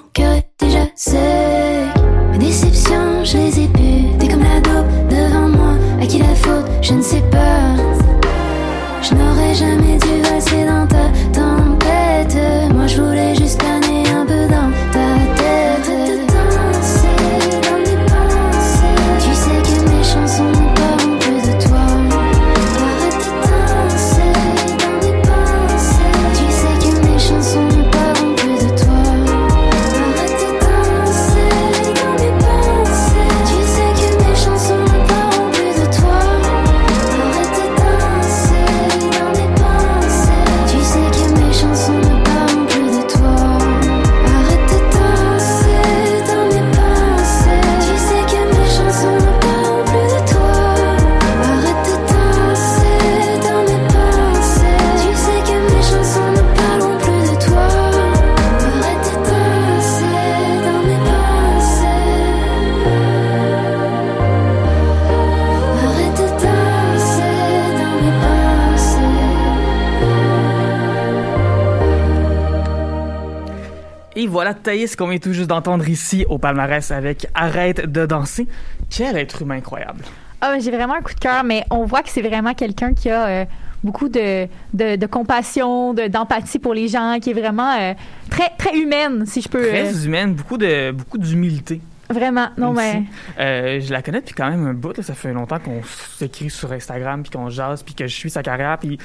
[74.64, 78.48] Thaïs qu'on vient tout juste d'entendre ici au palmarès avec Arrête de danser.
[78.90, 80.03] Quel être humain incroyable.
[80.40, 83.09] Ah, j'ai vraiment un coup de cœur, mais on voit que c'est vraiment quelqu'un qui
[83.09, 83.44] a euh,
[83.83, 87.94] beaucoup de, de, de compassion, de- d'empathie pour les gens, qui est vraiment euh,
[88.31, 89.62] très, très humaine, si je peux.
[89.64, 91.81] euh, Très humaine, beaucoup de beaucoup d'humilité.
[92.11, 92.48] vraiment.
[92.59, 93.05] Non, mais.
[93.40, 94.94] Euh, je la connais depuis quand même un bout.
[94.96, 95.03] là.
[95.03, 95.81] Ça fait longtemps qu'on
[96.18, 98.77] s'écrit sur Instagram, puis qu'on jase, puis que je suis sa carrière.
[98.79, 99.05] Puis, tu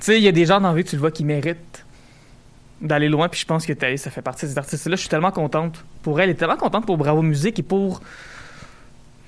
[0.00, 1.84] sais, il y a des gens dans la vie, tu le vois, qui méritent
[2.82, 3.28] d'aller loin.
[3.28, 4.96] Puis je pense que Thaïs, ça fait partie de ces artistes-là.
[4.96, 8.00] Je suis tellement contente pour elle et tellement contente pour Bravo Musique et pour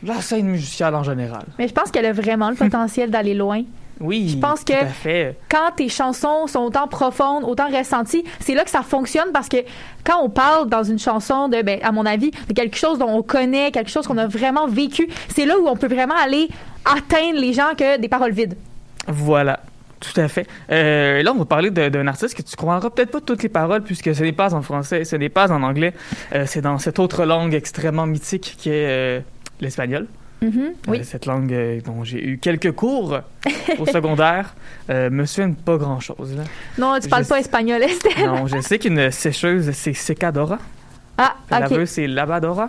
[0.03, 1.45] la scène musicale en général.
[1.59, 3.63] Mais je pense qu'elle a vraiment le potentiel d'aller loin.
[4.01, 5.39] Oui, Je pense tout que- à fait.
[5.49, 9.59] Quand tes chansons sont autant profondes, autant ressenties, c'est là que ça fonctionne parce que
[10.03, 13.09] quand on parle dans une chanson de, ben, à mon avis, de quelque chose dont
[13.09, 16.49] on connaît, quelque chose qu'on a vraiment vécu, c'est là où on peut vraiment aller
[16.85, 18.57] atteindre les gens que des paroles vides.
[19.07, 19.61] Voilà.
[20.13, 20.47] Tout à fait.
[20.71, 23.83] Euh, là, on va parler d'un artiste que tu comprendras peut-être pas toutes les paroles
[23.83, 25.95] puisque ce n'est pas en français, ce n'est pas en anglais.
[26.35, 29.21] Euh, c'est dans cette autre langue extrêmement mythique qui est euh,
[29.61, 30.07] l'espagnol.
[30.43, 30.99] Mhm, oui.
[31.01, 33.21] Euh, cette langue dont j'ai eu quelques cours
[33.79, 34.55] au secondaire
[34.91, 36.37] me souviennent pas grand-chose.
[36.77, 38.27] Non, tu parles je- pas espagnol, Estelle.
[38.27, 40.59] Non, je sais qu'une sécheuse, c'est secadora.
[41.17, 41.71] Ah, La ok.
[41.71, 42.69] laveuse, c'est lavadora.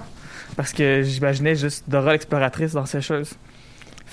[0.56, 3.32] Parce que j'imaginais juste Dora l'exploratrice dans sécheuse.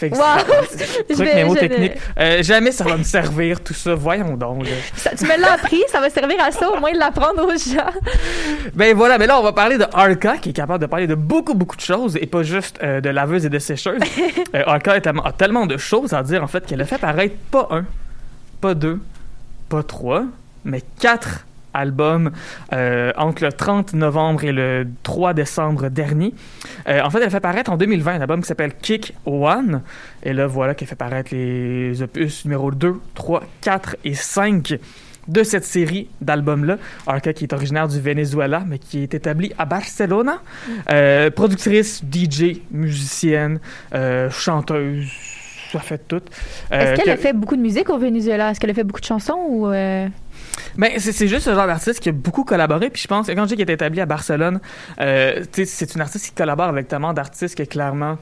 [0.02, 0.22] Fait que Wow!
[0.70, 1.14] c'est-
[1.58, 3.94] truc vais- Euh, jamais ça va me servir tout ça.
[3.94, 4.64] Voyons donc.
[4.64, 4.70] là.
[4.96, 7.50] Ça- tu me l'as appris, ça va servir à ça, au moins de l'apprendre aux
[7.56, 7.90] gens.
[8.74, 11.14] Ben voilà, mais là on va parler de Arca qui est capable de parler de
[11.14, 14.00] beaucoup beaucoup de choses et pas juste euh, de laveuse et de sécheuse.
[14.54, 17.68] euh, Arca a tellement de choses à dire en fait qu'elle a fait paraître pas
[17.70, 17.84] un,
[18.60, 19.00] pas deux,
[19.68, 20.24] pas trois,
[20.64, 22.30] mais quatre albums
[22.72, 26.34] euh, entre le 30 novembre et le 3 décembre dernier.
[26.88, 29.82] Euh, en fait, elle fait paraître en 2020 un album qui s'appelle Kick One.
[30.22, 34.78] Et là, voilà qu'elle fait paraître les opus numéro 2, 3, 4 et 5
[35.28, 36.78] de cette série d'albums-là.
[37.06, 40.42] Arca qui est originaire du Venezuela, mais qui est établie à Barcelona.
[40.90, 43.60] Euh, productrice, DJ, musicienne,
[44.30, 45.08] chanteuse,
[45.72, 46.22] ça fait tout.
[46.70, 48.50] Est-ce qu'elle a fait beaucoup de musique au Venezuela?
[48.50, 49.72] Est-ce qu'elle a fait beaucoup de chansons ou.
[50.76, 52.90] Mais c'est c'est juste ce genre d'artiste qui a beaucoup collaboré.
[52.90, 54.60] Puis je pense que quand dis qu'elle est établie à Barcelone,
[55.00, 58.18] euh, c'est une artiste qui collabore avec tellement d'artistes que clairement.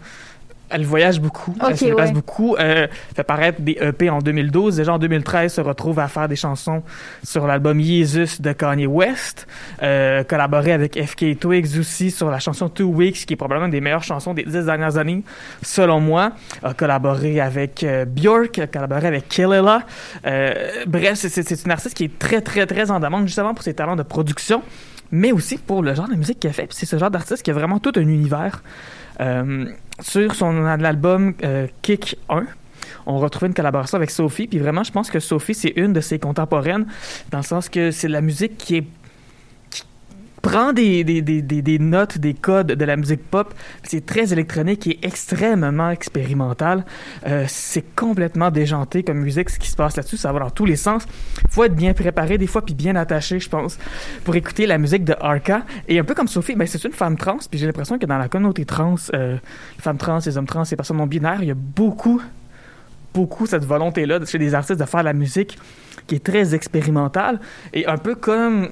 [0.70, 2.14] Elle voyage beaucoup, elle se déplace ouais.
[2.14, 4.76] beaucoup, euh, fait paraître des EP en 2012.
[4.76, 6.82] Déjà en 2013, se retrouve à faire des chansons
[7.24, 9.46] sur l'album Jesus de Kanye West.
[9.82, 13.72] Euh, collaboré avec FK Twigs aussi sur la chanson Two Weeks, qui est probablement une
[13.72, 15.22] des meilleures chansons des dix dernières années,
[15.62, 16.32] selon moi.
[16.62, 19.82] A collaboré avec euh, Björk, a collaboré avec Killela.
[20.26, 20.54] Euh,
[20.86, 23.64] bref, c'est- c'est c'est une artiste qui est très, très, très en demande, justement pour
[23.64, 24.62] ses talents de production,
[25.10, 26.68] mais aussi pour le genre de musique qu'elle fait.
[26.70, 28.62] C'est ce genre d'artiste qui a vraiment tout un univers.
[29.20, 29.66] Euh,
[30.00, 32.44] sur son album euh, Kick 1,
[33.06, 34.46] on retrouvait une collaboration avec Sophie.
[34.46, 36.86] Puis vraiment, je pense que Sophie, c'est une de ses contemporaines,
[37.30, 38.86] dans le sens que c'est la musique qui est
[40.42, 43.52] prend des, des, des, des, notes, des codes de la musique pop.
[43.82, 46.84] C'est très électronique et extrêmement expérimental.
[47.26, 50.16] Euh, c'est complètement déjanté comme musique, ce qui se passe là-dessus.
[50.16, 51.06] Ça va dans tous les sens.
[51.50, 53.78] faut être bien préparé des fois, puis bien attaché, je pense,
[54.24, 55.62] pour écouter la musique de Arca.
[55.88, 58.18] Et un peu comme Sophie, ben, c'est une femme trans, puis j'ai l'impression que dans
[58.18, 59.36] la communauté trans, euh,
[59.76, 62.22] les femmes trans, les hommes trans, les personnes non binaires, il y a beaucoup,
[63.12, 65.58] beaucoup cette volonté-là chez des artistes de faire la musique
[66.06, 67.40] qui est très expérimentale
[67.72, 68.68] et un peu comme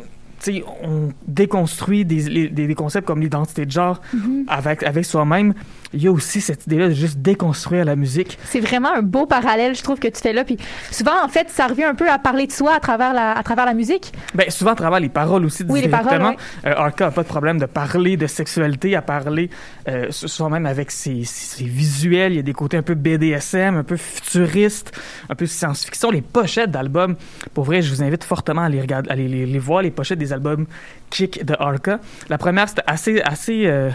[0.82, 4.00] on déconstruit des, les- des, des concepts comme l'identité de genre
[4.46, 5.54] avec, avec soi-même.
[5.94, 8.38] Il y a aussi cette idée-là de juste déconstruire la musique.
[8.44, 10.44] C'est vraiment un beau parallèle, je trouve, que tu fais là.
[10.44, 10.56] Puis
[10.90, 13.42] souvent, en fait, ça revient un peu à parler de soi à travers la, à
[13.42, 14.12] travers la musique.
[14.34, 17.28] Ben, souvent à travers les paroles aussi Oui, les paroles, Euh, Arca n'a pas de
[17.28, 19.50] problème de parler de sexualité, à parler
[19.88, 22.32] euh, souvent même avec ses, ses visuels.
[22.32, 24.92] Il y a des côtés un peu BDSM, un peu futuristes,
[25.28, 26.10] un peu science-fiction.
[26.10, 27.16] Les pochettes d'albums,
[27.54, 29.90] pour vrai, je vous invite fortement à les, regarder, à les, les- les voir, les
[29.90, 30.66] pochettes des albums
[31.10, 31.98] Kick de Arca.
[32.28, 33.90] La première, c'était assez, assez, euh,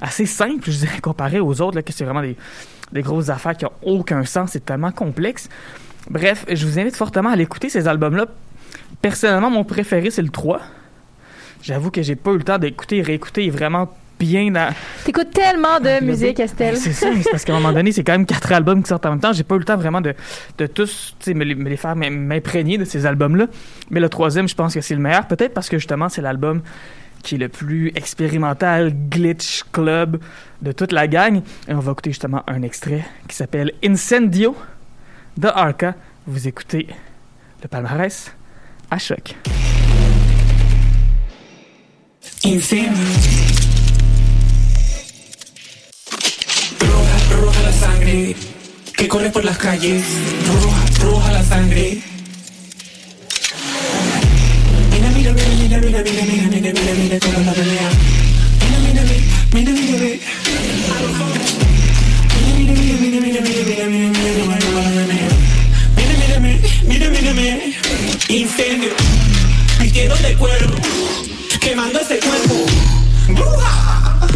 [0.00, 2.36] assez simple, je dirais, comparé aux autres, là, que c'est vraiment des,
[2.92, 4.50] des grosses affaires qui n'ont aucun sens.
[4.52, 5.48] C'est tellement complexe.
[6.08, 8.26] Bref, je vous invite fortement à l'écouter, ces albums-là.
[9.02, 10.60] Personnellement, mon préféré, c'est le 3.
[11.62, 13.48] J'avoue que j'ai pas eu le temps d'écouter et réécouter.
[13.50, 14.74] Vraiment bien dans...
[15.04, 16.76] T'écoutes tellement de musique, Estelle.
[16.76, 19.06] C'est ça, c'est parce qu'à un moment donné, c'est quand même quatre albums qui sortent
[19.06, 19.32] en même temps.
[19.32, 20.14] J'ai pas eu le temps vraiment de,
[20.58, 23.46] de tous tu sais, me, les- me les faire m'im- m'imprégner de ces albums-là.
[23.90, 25.26] Mais le troisième, je pense que c'est le meilleur.
[25.26, 26.60] Peut-être parce que justement, c'est l'album
[27.22, 30.20] qui est le plus expérimental, glitch club
[30.62, 31.42] de toute la gang.
[31.68, 34.56] Et on va écouter justement un extrait qui s'appelle Incendio
[35.36, 35.94] de Arca.
[36.26, 36.86] Vous écoutez
[37.62, 38.32] le palmarès
[38.90, 39.36] à choc.
[42.44, 42.90] Incendio.
[46.80, 48.34] Roja, roja la sangre
[48.96, 50.02] que corre por las calles.
[50.46, 52.02] Roja, roja la sangre.
[54.90, 56.49] Mira, mira, mira, mira, mira, mira, mira.
[56.60, 57.88] Mira, mira, mira, mira, mira.
[58.68, 59.02] Mira, mira,
[63.00, 64.10] mira, mira, mira, mira, mira, mira,
[66.38, 67.56] mira, mira, mira, mira.
[68.28, 68.92] Incendio,
[69.78, 70.68] vistiendo de cuero,
[71.62, 72.66] quemando ese cuerpo.
[73.28, 74.28] ¡Bruja!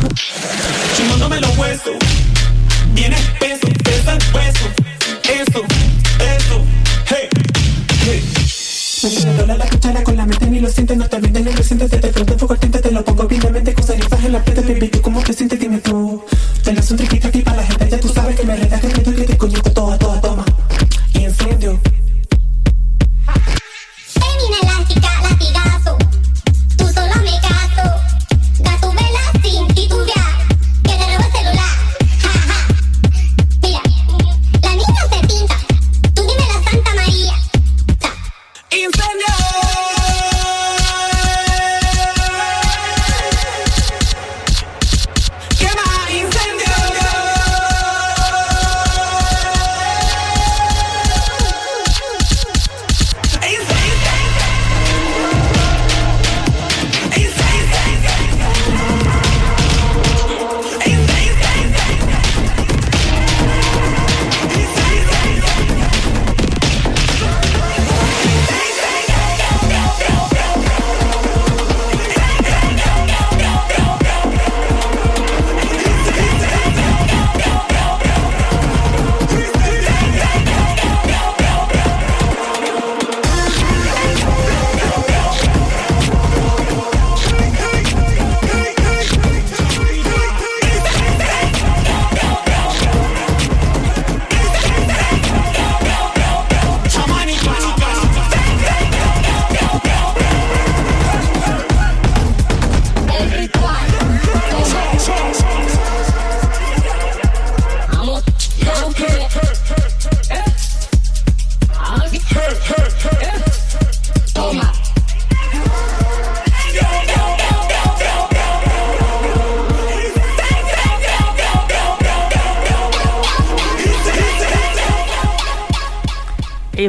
[0.97, 1.97] Chumándome los huesos,
[2.95, 4.84] bien espeso, pesa el hueso.
[9.05, 11.63] Me dobla la cuchara con la mente ni lo sientes, no te olvides, no lo
[11.63, 14.43] sientes, te pronto foco tinte, te lo pongo bien de mente, con cenizas en la
[14.43, 15.61] frente, baby, ¿tú cómo te sientes?
[15.61, 16.25] Dime tú.
[16.63, 18.87] Te lo un triquito aquí para la gente, ya tú sabes que me retas, que
[18.87, 20.45] y que te coñito toda, toda, toma.
[21.13, 21.79] Y incendio.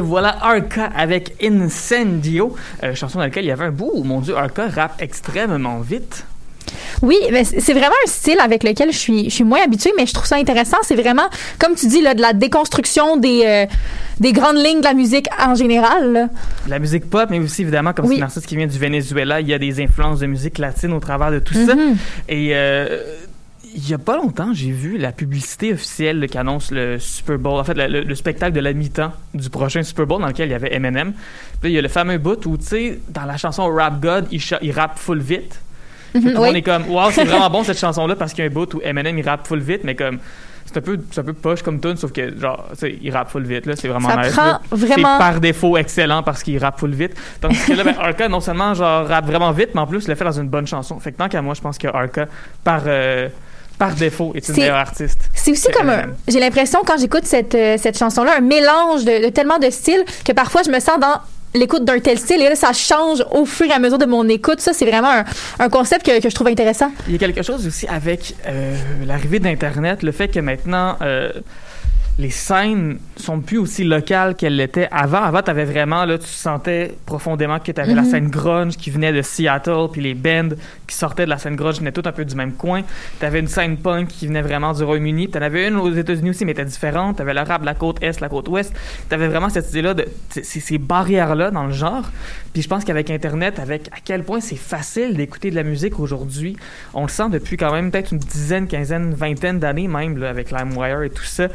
[0.06, 4.36] Voilà Arca avec Incendio, euh, chanson dans laquelle il y avait un bout mon Dieu,
[4.36, 6.24] Arca rappe extrêmement vite.
[7.02, 10.04] Oui, mais c'est vraiment un style avec lequel je suis, je suis moins habituée, mais
[10.06, 10.78] je trouve ça intéressant.
[10.82, 11.28] C'est vraiment,
[11.60, 13.66] comme tu dis, là, de la déconstruction des, euh,
[14.18, 16.12] des grandes lignes de la musique en général.
[16.12, 16.28] là.
[16.66, 18.16] La musique pop, mais aussi évidemment, comme Oui.
[18.16, 20.92] c'est un artiste qui vient du Venezuela, il y a des influences de musique latine
[20.92, 21.74] au travers de tout ça.
[21.76, 21.96] Mhm.
[22.28, 23.00] Et euh,
[23.76, 27.60] il y a pas longtemps, j'ai vu la publicité officielle qui annonce le Super Bowl,
[27.60, 30.48] en fait, le, le- le spectacle de la mi-temps du prochain Super Bowl dans lequel
[30.48, 31.12] il y avait Eminem.
[31.12, 34.00] Puis là, il y a le fameux bout où, tu sais, dans la chanson Rap
[34.00, 35.60] God, il, il rappe full vite.
[36.14, 36.32] Mhm, oui.
[36.34, 38.72] monde est comme, waouh, c'est vraiment bon cette chanson-là parce qu'il y a un bout
[38.74, 40.18] où Eminem il rappe full vite, mais comme.
[40.68, 43.12] C'est un, peu, c'est un peu poche comme tune, sauf que, genre, tu sais, il
[43.12, 44.32] rappe full vite, là, c'est vraiment Ça nice.
[44.32, 47.14] prend vraiment- C'est par défaut excellent parce qu'il rappe full vite.
[47.40, 50.14] Tandis que là, ben, Arca, non seulement, genre, rappe vraiment vite, mais en plus, le
[50.16, 50.98] fait dans une bonne chanson.
[50.98, 52.26] Fait que tant qu'à moi, je pense que Arca,
[52.64, 53.28] par, euh,
[53.78, 55.18] par défaut, est une C'est- meilleure artiste.
[55.34, 59.24] C'est aussi comme un, j'ai l'impression quand j'écoute cette, euh, cette chanson-là, un mélange de,
[59.26, 61.20] de tellement de styles que parfois je me sens dans
[61.54, 64.28] l'écoute d'un tel style et là ça change au fur et à mesure de mon
[64.28, 64.60] écoute.
[64.60, 65.24] Ça c'est vraiment un,
[65.58, 66.90] un concept que, que je trouve intéressant.
[67.06, 71.30] Il y a quelque chose aussi avec euh, l'arrivée d'Internet, le fait que maintenant, euh,
[72.18, 75.22] les scènes sont plus aussi locales qu'elles l'étaient avant.
[75.22, 78.10] Avant, tu avais vraiment, là, tu sentais profondément que tu avais la Mhm.
[78.10, 80.54] scène grunge qui venait de Seattle, puis les bands
[80.86, 82.82] qui sortaient de la scène grunge venaient tout un peu du même coin.
[83.20, 85.28] Tu avais une scène punk qui venait vraiment du Royaume-Uni.
[85.28, 87.16] Tu en avais une aux États-Unis aussi, mais était différente.
[87.16, 88.72] Tu avais de la côte Est, la côte Ouest.
[89.08, 92.10] Tu avais vraiment cette idée-là, de ces, barrières-là dans le genre.
[92.54, 96.00] Puis je pense qu'avec Internet, avec à quel point c'est facile d'écouter de la musique
[96.00, 96.56] aujourd'hui,
[96.94, 100.50] on le sent depuis quand même peut-être une dizaine, quinzaine, vingtaine d'années même, là, avec
[100.50, 101.48] LimeWire et tout ça,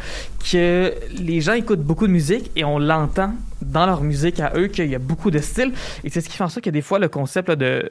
[0.52, 4.68] que les gens écoutent beaucoup de musique et on l'entend dans leur musique à eux
[4.68, 5.72] qu'il y a beaucoup de styles.
[6.04, 7.90] Et c'est ce qui fait en sorte que des fois, le concept de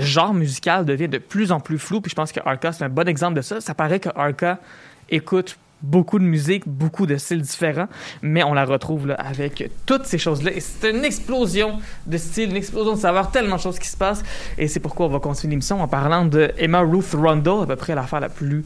[0.00, 2.00] genre musical devient de plus en plus flou.
[2.00, 3.60] Puis je pense que Arca, c'est un bon exemple de ça.
[3.60, 4.58] Ça paraît que Arca
[5.08, 7.86] écoute beaucoup de musique, beaucoup de styles différents,
[8.20, 10.50] mais on la retrouve là, avec toutes ces choses-là.
[10.52, 13.96] Et c'est une explosion de styles, une explosion de saveurs, tellement de choses qui se
[13.96, 14.24] passent.
[14.58, 17.76] Et c'est pourquoi on va continuer l'émission en parlant de Emma Ruth Rundle, à peu
[17.76, 18.64] près l'affaire la plus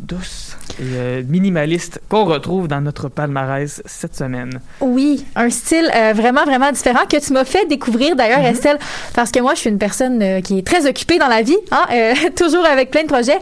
[0.00, 4.60] douce et euh, minimaliste qu'on retrouve dans notre palmarès cette semaine.
[4.80, 8.78] Oui, un style euh, vraiment, vraiment différent que tu m'as fait découvrir d'ailleurs, Estelle,
[9.14, 11.56] parce que moi, je suis une personne euh, qui est très occupée dans la vie,
[11.70, 13.38] hein, euh, toujours avec plein de projets.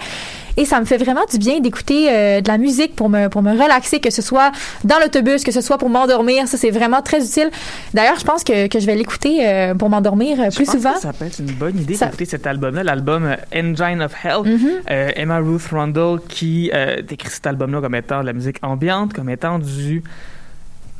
[0.57, 3.43] Et ça me fait vraiment du bien d'écouter euh, de la musique pour me, pour
[3.43, 4.53] me relaxer, que ce soit
[4.85, 6.49] dans l'autobus, que ce soit pour m'endormir.
[6.49, 7.51] Ça, c'est vraiment très utile.
[7.95, 10.95] D'ailleurs, je pense que, que je vais l'écouter euh, pour m'endormir euh, plus pense souvent.
[10.95, 14.43] que ça peut être une bonne idée Ça- d'écouter cet album-là, l'album Engine of Hell.
[14.45, 14.71] Mhm.
[14.89, 16.71] Emma Ruth Rundle qui
[17.07, 20.03] décrit cet album-là comme étant de la musique ambiante, comme étant du...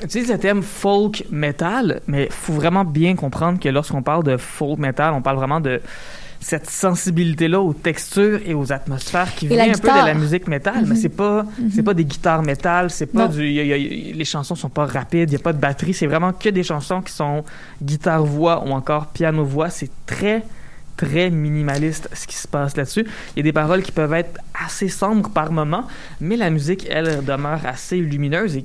[0.03, 4.37] utilise le terme folk metal, mais il faut vraiment bien comprendre que lorsqu'on parle de
[4.37, 5.81] folk metal, on parle vraiment de
[6.41, 10.47] cette sensibilité-là aux textures et aux atmosphères qui Et vient un peu de la musique
[10.49, 10.97] métal, mais Mhm.
[10.97, 11.45] c'est pas
[11.75, 13.33] c'est pas des guitares métal, c'est pas Non.
[13.35, 15.59] du y a- y a- les chansons sont pas rapides, il y a pas de
[15.59, 17.45] batterie, c'est vraiment que des chansons qui sont
[17.83, 20.43] guitare voix ou encore piano voix, c'est très
[20.97, 23.05] très minimaliste ce qui se passe là-dessus.
[23.35, 25.85] Il y a des paroles qui peuvent être assez sombres par moment,
[26.23, 28.65] mais la musique elle demeure assez lumineuse et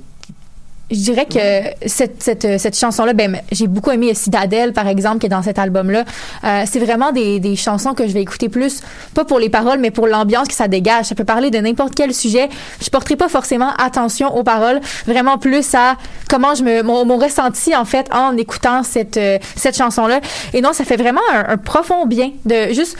[0.90, 5.26] Je dirais que cette, cette, cette chanson-là, ben, j'ai beaucoup aimé Citadel, par exemple, qui
[5.26, 6.04] est dans cet album-là.
[6.44, 8.82] Euh, c'est vraiment des, des chansons que je vais écouter plus,
[9.14, 11.06] pas pour les paroles, mais pour l'ambiance que ça dégage.
[11.06, 12.50] Ça peut parler de n'importe quel sujet.
[12.82, 15.96] Je porterai pas forcément attention aux paroles, vraiment plus à
[16.28, 20.20] comment je me, mon, mon ressenti, en fait, en écoutant cette, euh, cette chanson-là.
[20.52, 22.98] Et non, ça fait vraiment un, un profond bien de juste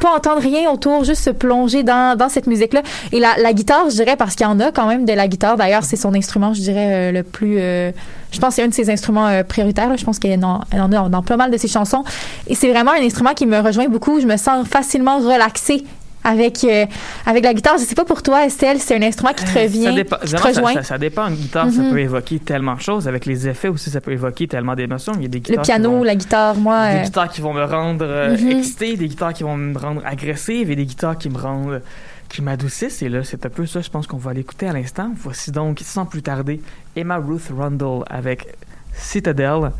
[0.00, 2.82] pas entendre rien autour, juste se plonger dans, dans cette musique-là.
[3.12, 5.28] Et la, la guitare, je dirais, parce qu'il y en a quand même de la
[5.28, 5.56] guitare.
[5.56, 7.56] D'ailleurs, c'est son instrument, je dirais, euh, le plus...
[7.58, 7.92] euh,
[8.32, 9.88] je pense que c'est un de ses instruments euh, prioritaires.
[9.88, 9.96] là.
[9.96, 12.04] Je pense qu'elle en, en a dans pas mal de ses chansons.
[12.48, 14.20] Et c'est vraiment un instrument qui me rejoint beaucoup.
[14.20, 15.84] Je me sens facilement relaxée
[16.24, 16.86] avec, euh,
[17.24, 17.78] avec la guitare.
[17.78, 20.24] Je sais pas pour toi, Estelle, c'est un instrument qui te revient, ça dépend, qui
[20.26, 20.74] te ça, rejoint.
[20.74, 21.28] ça- ça dépend.
[21.28, 21.90] Une guitare, ça Mhm.
[21.90, 23.06] peut évoquer tellement de choses.
[23.08, 25.12] Avec les effets aussi, ça peut évoquer tellement d'émotions.
[25.16, 26.90] Il y a des Le guitares qui piano, vont- la guitare, moi...
[26.92, 28.50] Des euh, guitares qui vont me rendre euh, Mhm.
[28.50, 31.82] excité, des guitares qui vont me rendre agressive et des guitares qui me rendent
[32.28, 33.02] qui m'adoucissent.
[33.02, 35.10] Et là, c'est un peu ça, je pense qu'on va l'écouter à l'instant.
[35.22, 36.60] Voici donc, sans plus tarder,
[36.96, 38.48] Emma Ruth Rundle avec
[38.92, 39.70] Citadel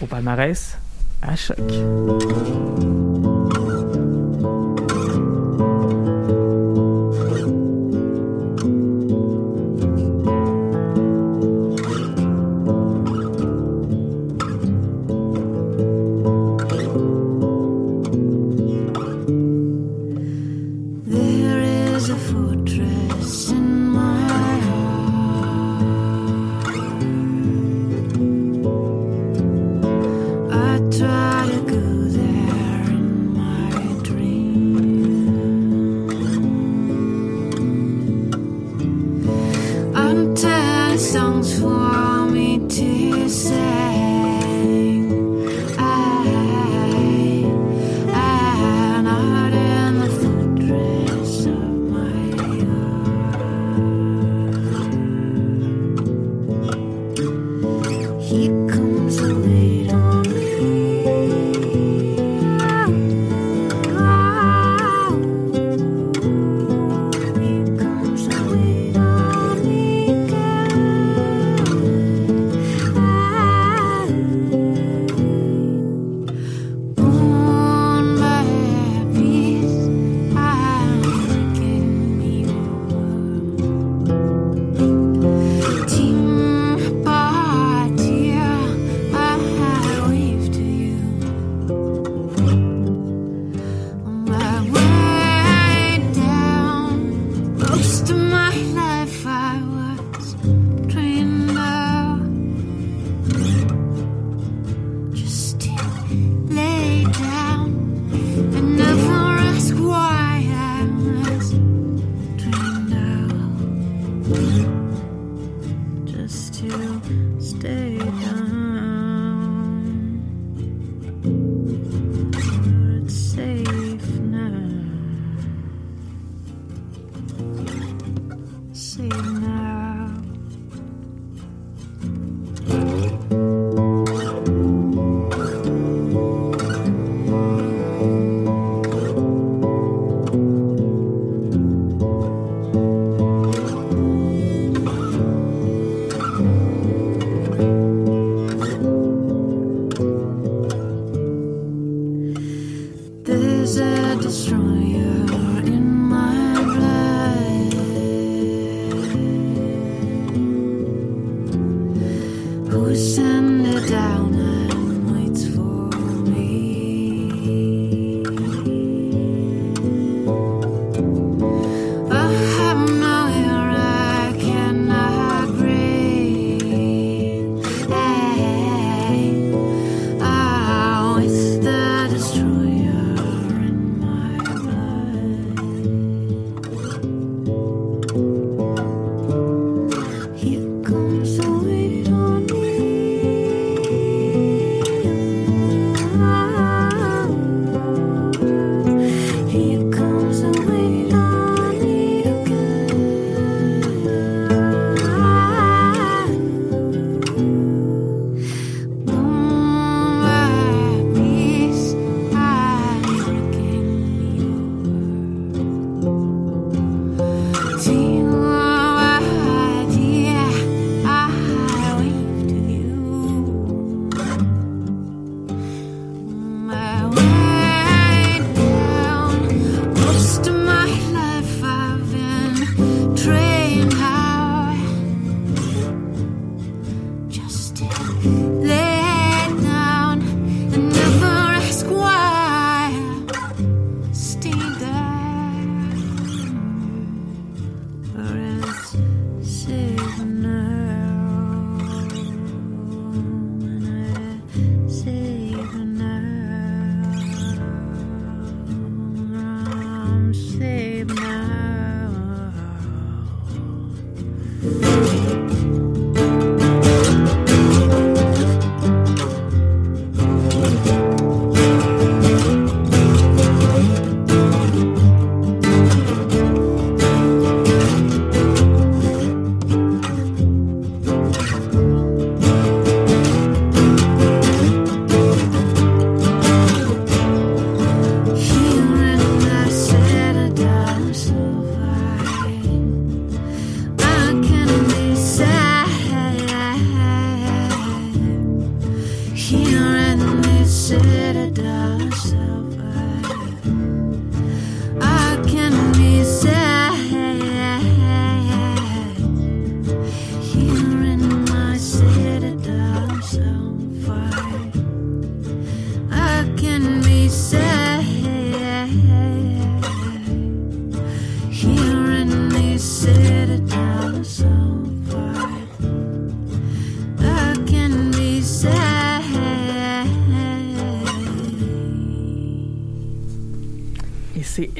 [0.00, 0.76] au palmarès
[1.22, 1.58] à choc.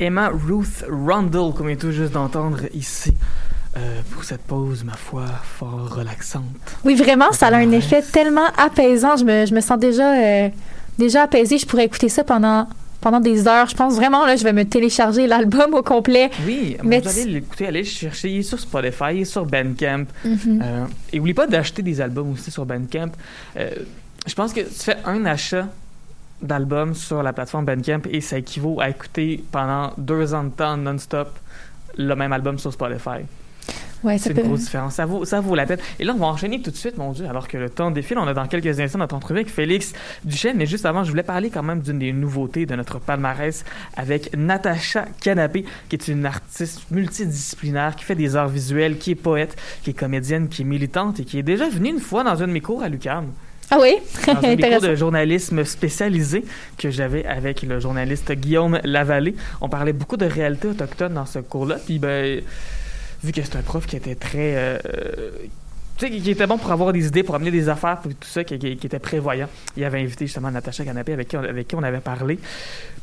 [0.03, 3.15] Emma Ruth Rundle qu'on vient tout juste d'entendre ici.
[3.77, 5.25] euh, pour cette pause, ma foi,
[5.59, 6.45] fort relaxante.
[6.85, 9.17] Oui, vraiment, ça a un effet tellement apaisant.
[9.17, 10.49] Je me, je me sens déjà, euh,
[10.99, 11.57] déjà apaisée.
[11.57, 12.69] Je pourrais écouter ça pendant,
[13.01, 13.69] pendant des heures.
[13.69, 16.31] Je pense vraiment, là, je vais me télécharger l'album au complet.
[16.47, 19.47] Oui, Mais vous allez l'écouter, allez le chercher il est sur Spotify, il est sur
[19.47, 20.05] Bandcamp.
[20.25, 20.61] Mhm.
[20.63, 23.13] Euh, et oublie pas d'acheter des albums aussi sur Bandcamp.
[23.57, 25.69] Je pense que tu fais un achat
[26.43, 30.77] d'album sur la plateforme Bandcamp et ça équivaut à écouter pendant deux ans de temps
[30.77, 31.39] non-stop
[31.97, 33.25] le même album sur Spotify.
[34.03, 34.41] Ouais, C'est peut...
[34.41, 34.95] une grosse différence.
[34.95, 35.79] Ça vaut, ça vaut la peine.
[36.01, 38.19] Et là, on va enchaîner tout de suite, mon Dieu, alors que le temps défile.
[38.19, 39.93] On a dans quelques instants notre entrevue avec Félix
[40.25, 40.57] Duchesne.
[40.57, 43.65] Mais juste avant, je voulais parler quand même d'une des nouveautés de notre palmarès
[43.97, 49.17] avec Natacha Canapé, qui est une artiste multidisciplinaire, qui fait des arts visuels, qui est
[49.17, 52.43] poète, qui est comédienne, qui est militante et qui est déjà venue une fois dans
[52.43, 53.27] un de mes cours à l'UQAM.
[53.75, 53.97] Ah oui?
[54.27, 54.87] Dans un Intéressant.
[54.87, 56.45] de journalisme spécialisé
[56.77, 59.35] que j'avais avec le journaliste Guillaume Lavallée.
[59.63, 61.77] On parlait beaucoup de réalité autochtone dans ce cours-là.
[61.85, 62.43] Puis, ben,
[63.25, 64.55] vu que c'est un prof qui était très.
[64.57, 64.79] euh,
[65.97, 68.43] tu sais, qui était bon pour avoir des idées, pour amener des affaires, tout ça,
[68.45, 69.49] qui, qui- qui était prévoyant.
[69.77, 72.39] Il avait invité justement Natacha Canapé avec qui, on, avec qui on avait parlé.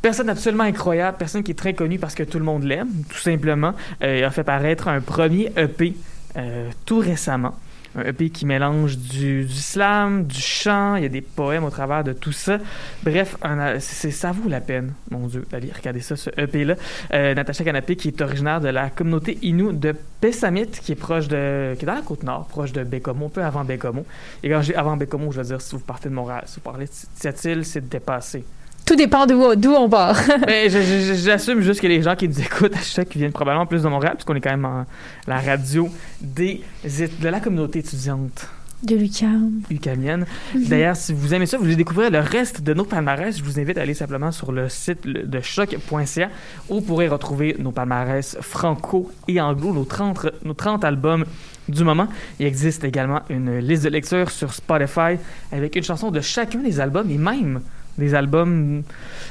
[0.01, 3.17] Personne absolument incroyable, personne qui est très connue parce que tout le monde l'aime, tout
[3.19, 3.73] simplement.
[4.03, 5.93] Euh, il a fait paraître un premier EP
[6.37, 7.55] euh, tout récemment.
[7.95, 12.03] Un EP qui mélange du, slam, du chant, il y a des poèmes au travers
[12.03, 12.59] de tout ça.
[13.03, 13.37] Bref,
[13.79, 16.75] ça vaut la peine, mon Dieu, d'aller regarder ça, ce EP-là.
[17.13, 21.27] Euh, Natacha Canapé, qui est originaire de la communauté Innu de Pessamit, qui est proche
[21.27, 24.05] de, qui est dans la côte nord, proche de Bécomo, un peu avant Bécomo.
[24.43, 26.61] Et quand j'ai avant Bécomo, je veux dire, si vous partez de Montréal, si vous
[26.61, 28.43] parlez de cette île, c'est dépassé.
[28.89, 30.17] Tout dépend d'où d'où on part.
[30.47, 33.19] Mais je- je- je- j'assume juste que les gens qui nous écoutent à chaque qui
[33.19, 34.85] viennent probablement plus de Montréal, puisqu'on est quand même en
[35.27, 35.87] la radio
[36.21, 38.47] des, de la communauté étudiante
[38.81, 39.61] De Lucam.
[39.69, 40.25] ucamienne.
[40.55, 43.59] D'ailleurs, si vous aimez ça, vous voulez découvrir le reste de nos palmarès, je vous
[43.59, 46.29] invite à aller simplement sur le site de choc.ca
[46.69, 51.25] où vous pourrez retrouver nos palmarès franco et anglo, nos 30, nos 30 albums
[51.67, 52.07] du moment.
[52.39, 55.17] Il existe également une liste de lecture sur Spotify
[55.51, 57.61] avec une chanson de chacun des albums et même
[57.99, 58.81] des albums,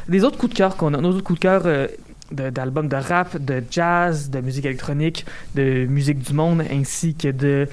[0.08, 1.62] des autres coups de cœur qu'on a, nos autres coups de cœur.
[1.66, 1.88] euh,
[2.30, 7.66] d'albums de rap, de jazz, de musique électronique, de musique du monde, ainsi que de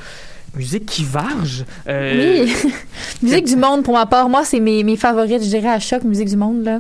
[0.56, 1.66] musique qui varge.
[1.89, 2.56] Euh, Oui.
[3.22, 6.04] musique du monde, pour ma part, moi, c'est mes, mes favorites, je dirais, à choc,
[6.06, 6.80] musique du monde, là.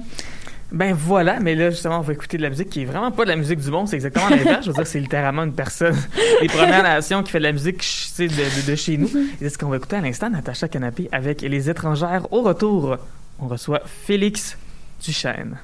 [0.71, 3.23] Ben voilà, mais là justement on va écouter de la musique qui est vraiment pas
[3.23, 4.65] de la musique du monde, c'est exactement l'inverse.
[4.65, 5.95] Je veux dire, c'est littéralement une personne
[6.41, 7.83] des Premières Nations qui fait de la musique
[8.19, 9.07] de, de- de chez nous.
[9.07, 9.11] Et
[9.41, 12.27] c'est ce qu'on va écouter à l'instant, Natacha Canapé avec Les étrangères.
[12.33, 12.97] Au retour,
[13.39, 14.57] on reçoit Félix
[15.03, 15.57] Duchesne.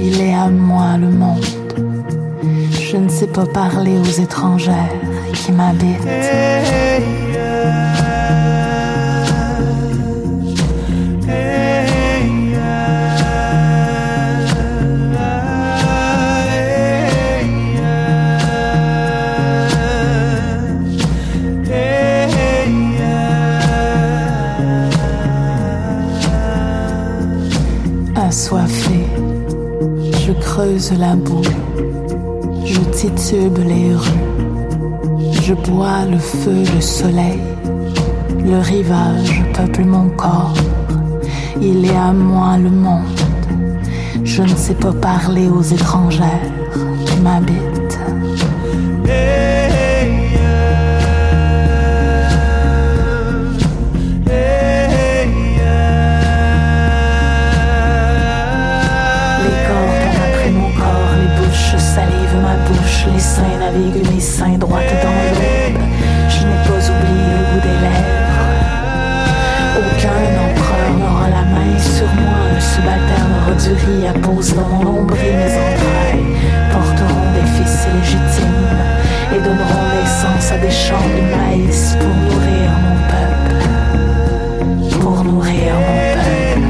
[0.00, 1.44] Il est à moi le monde,
[2.70, 4.92] je ne sais pas parler aux étrangères
[5.34, 7.27] qui m'habitent.
[30.78, 31.16] La
[32.64, 37.40] je titube les rues, je bois le feu, le soleil,
[38.44, 40.54] le rivage peuple mon corps,
[41.60, 43.20] il est à moi le monde,
[44.22, 46.52] je ne sais pas parler aux étrangères
[47.06, 47.67] qui m'habitent.
[64.38, 65.82] Seins droites dans l'aube.
[66.28, 68.46] Je n'ai pas oublié le goût des lèvres.
[69.80, 75.34] Aucun empereur n'aura la main sur moi, un subalterne du riz appose dans mon nombril
[75.42, 76.28] mes entrailles,
[76.72, 78.78] porteront des fils illégitimes
[79.34, 83.58] et donneront naissance à des champs de maïs pour nourrir mon peuple,
[85.00, 86.62] pour nourrir mon peuple.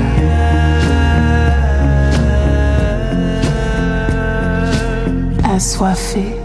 [5.55, 6.38] Assoiffé,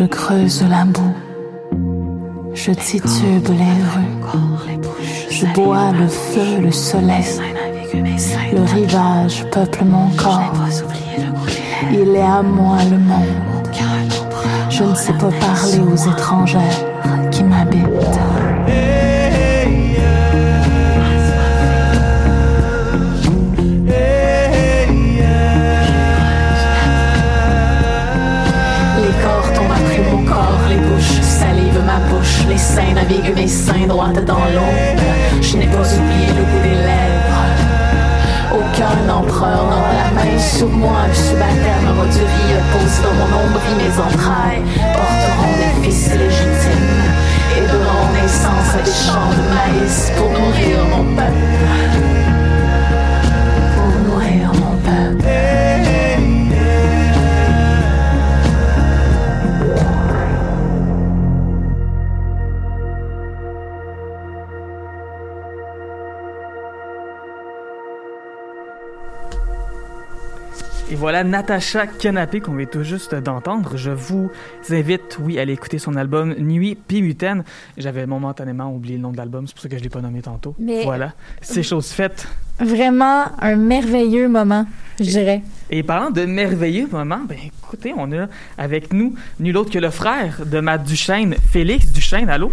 [0.00, 1.14] je creuse la boue,
[2.54, 4.40] je titube les rues,
[5.30, 7.26] je bois le feu, le soleil,
[8.50, 10.54] le rivage peuple mon corps.
[11.92, 13.68] Il est à moi le monde.
[14.70, 16.86] Je ne sais pas parler aux étrangères
[17.30, 18.19] qui m'habitent.
[71.24, 73.76] Natacha Canapé qu'on vient tout juste d'entendre.
[73.76, 74.30] Je vous
[74.70, 77.44] invite, oui, à aller écouter son album Nuit Pimutaine.
[77.76, 80.22] J'avais momentanément oublié le nom de l'album, c'est pour ça que je l'ai pas nommé
[80.22, 80.54] tantôt.
[80.58, 82.26] Mais- Voilà, c'est chose faite.
[82.58, 84.66] Vraiment un merveilleux moment,
[84.98, 85.42] je dirais.
[85.70, 88.26] Et parlant de merveilleux moments, ben écoutez, on a
[88.58, 92.28] avec nous nul autre que le frère de Matt Duchesne, Félix Duchesne.
[92.28, 92.52] Allô?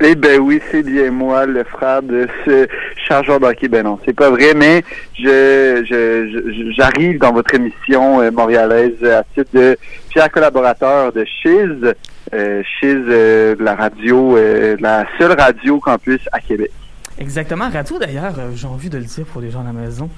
[0.00, 2.66] Eh ben oui, c'est bien moi, le frère de ce
[3.06, 3.68] chargeur d'hockey.
[3.68, 4.82] Ben non, c'est pas vrai, mais
[5.16, 9.78] je je- j'arrive dans votre émission euh, montréalaise à titre de
[10.10, 11.94] fier collaborateur de Chiz,
[12.34, 14.36] euh, Chiz, euh, la radio,
[14.80, 16.70] la seule radio campus à Québec.
[17.18, 20.10] Exactement, radio d'ailleurs, j'ai envie de le dire pour les gens à la maison,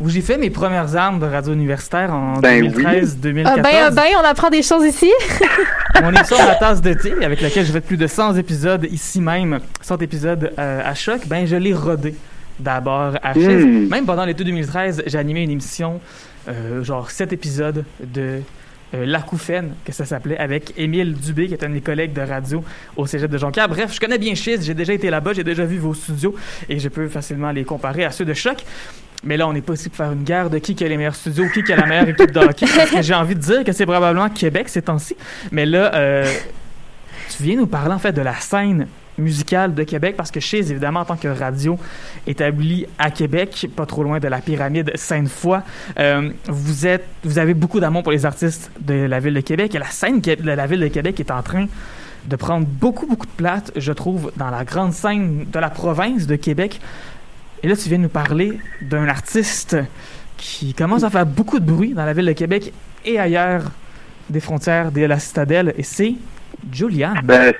[0.00, 2.70] où j'ai fait mes premières armes de radio universitaire en Ben oui.
[2.70, 3.42] 2013-2014.
[3.44, 5.10] Ah ben, ah ben, on apprend des choses ici.
[6.02, 9.20] Mon émission La tasse de thé, avec laquelle j'ai fait plus de 100 épisodes ici
[9.20, 12.14] même, 100 épisodes euh, à choc, ben je l'ai rodé
[12.58, 13.64] d'abord à Chiz.
[13.64, 13.88] Mm.
[13.88, 16.00] Même pendant l'été 2013, j'ai animé une émission,
[16.48, 18.40] euh, genre 7 épisodes de
[18.92, 22.22] euh, L'Acouphène, que ça s'appelait, avec Émile Dubé, qui est un de mes collègues de
[22.22, 22.64] radio
[22.96, 23.68] au cégep de Jonquière.
[23.68, 26.34] Bref, je connais bien Chiz, j'ai déjà été là-bas, j'ai déjà vu vos studios,
[26.68, 28.64] et je peux facilement les comparer à ceux de Choc.
[29.22, 31.14] Mais là, on n'est pas ici pour faire une guerre de qui a les meilleurs
[31.14, 32.40] studios, qui a la meilleure équipe de
[33.02, 35.14] j'ai envie de dire que c'est probablement Québec ces temps-ci.
[35.52, 36.32] Mais là, euh,
[37.36, 38.86] tu viens nous parler en fait de la scène
[39.18, 41.78] musicale de Québec parce que chez évidemment en tant que radio
[42.26, 45.60] établie à Québec, pas trop loin de la pyramide Sainte-Foy,
[45.98, 49.74] euh, vous êtes, vous avez beaucoup d'amour pour les artistes de la ville de Québec
[49.74, 51.66] et la scène de la ville de Québec est en train
[52.26, 56.26] de prendre beaucoup beaucoup de place, je trouve, dans la grande scène de la province
[56.26, 56.80] de Québec.
[57.62, 59.76] Et là, tu viens nous parler d'un artiste
[60.36, 62.72] qui commence à faire beaucoup de bruit dans la ville de Québec
[63.04, 63.70] et ailleurs
[64.30, 66.14] des frontières de la citadelle, et c'est
[66.72, 67.14] Julian.
[67.24, 67.52] Ben,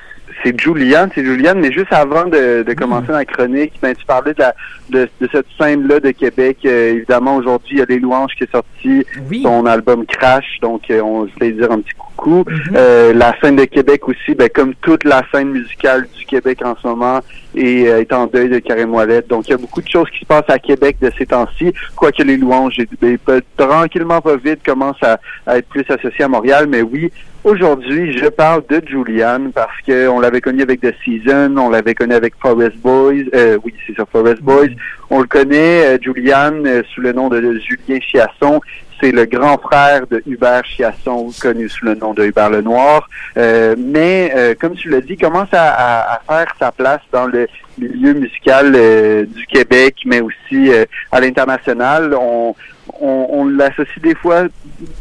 [0.43, 4.33] c'est Juliane, c'est Juliane, mais juste avant de, de commencer la chronique, ben, tu parlais
[4.35, 4.55] de, la,
[4.91, 6.59] de, de cette scène-là de Québec.
[6.65, 9.43] Euh, évidemment, aujourd'hui, il y a Les Louanges qui est sorti, Oui.
[9.43, 12.45] son album Crash, donc euh, on voulait dire un petit coucou.
[12.49, 12.61] Mhm.
[12.77, 16.75] Euh, la scène de Québec aussi, ben, comme toute la scène musicale du Québec en
[16.81, 17.21] ce moment,
[17.55, 19.23] est, euh, est en deuil de Karim Ouellet.
[19.29, 21.73] Donc, il y a beaucoup de choses qui se passent à Québec de ces temps-ci,
[21.97, 23.19] quoique Les Louanges, ben,
[23.57, 27.11] tranquillement, pas vite, commencent à, à être plus associés à Montréal, mais oui,
[27.43, 31.95] Aujourd'hui, je parle de Julian parce que on l'avait connu avec The Season, on l'avait
[31.95, 34.69] connu avec Forest Boys, euh, oui, c'est ça, Forest Boys.
[35.09, 38.61] On le connaît, euh, Julian, euh, sous le nom de Julien Chiasson.
[39.01, 43.09] C'est le grand frère de Hubert Chiasson, connu sous le nom de Hubert Lenoir.
[43.39, 47.27] Euh, mais, euh, comme tu l'as dit, commence à, à- à faire sa place dans
[47.27, 50.71] le milieu musical euh, du Québec, mais aussi
[51.11, 52.15] à l'international.
[52.21, 52.55] On,
[53.01, 54.45] on, on l'associe des fois,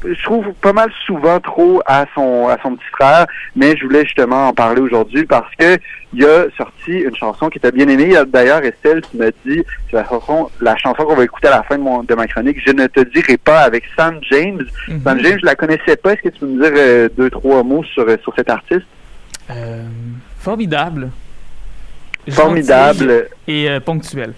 [0.06, 3.26] je trouve pas mal souvent trop à son à son petit frère,
[3.56, 5.78] mais je voulais justement en parler aujourd'hui parce que
[6.14, 8.16] il a sorti une chanson qui était bien aimée.
[8.28, 11.64] D'ailleurs, Estelle qui me dit c'est la chanson, la chanson qu'on va écouter à la
[11.64, 12.58] fin de, mon, de ma chronique.
[12.66, 14.64] Je ne te dirai pas avec Sam James.
[14.88, 15.02] Mhm.
[15.04, 16.14] Sam James, je la connaissais pas.
[16.14, 18.88] Est-ce que tu peux me dire euh, deux trois mots sur euh, sur cet artiste?
[19.52, 19.84] Euh,
[20.40, 21.10] formidable.
[22.30, 23.08] Formidable.
[23.08, 24.34] Gentil Et euh, ponctuel.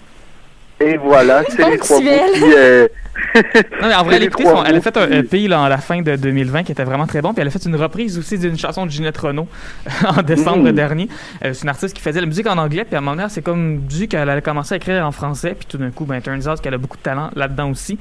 [0.84, 2.32] Et voilà, c'est les trois mots Ponctuel.
[2.34, 2.54] qui...
[2.56, 2.88] euh,
[3.80, 6.64] Non, mais en vrai, elle, a fait un EP là, à la fin de 2020
[6.64, 7.32] qui était vraiment très bon.
[7.32, 9.48] Puis elle a fait une reprise aussi d'une chanson de Ginette Renault
[10.06, 10.72] en décembre Mm.
[10.72, 11.08] dernier.
[11.44, 12.84] Euh, c'est une artiste qui faisait la musique en anglais.
[12.84, 15.54] Puis à un moment donné, c'est comme dit qu'elle allait commencer à écrire en français.
[15.58, 17.98] Puis tout d'un coup, ben, turns out qu'elle a beaucoup de talent là-dedans aussi.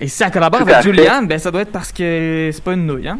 [0.00, 0.82] Et si elle collabore avec.
[0.82, 3.18] Julianne, ben, ça doit être parce que c'est pas une nouille, hein?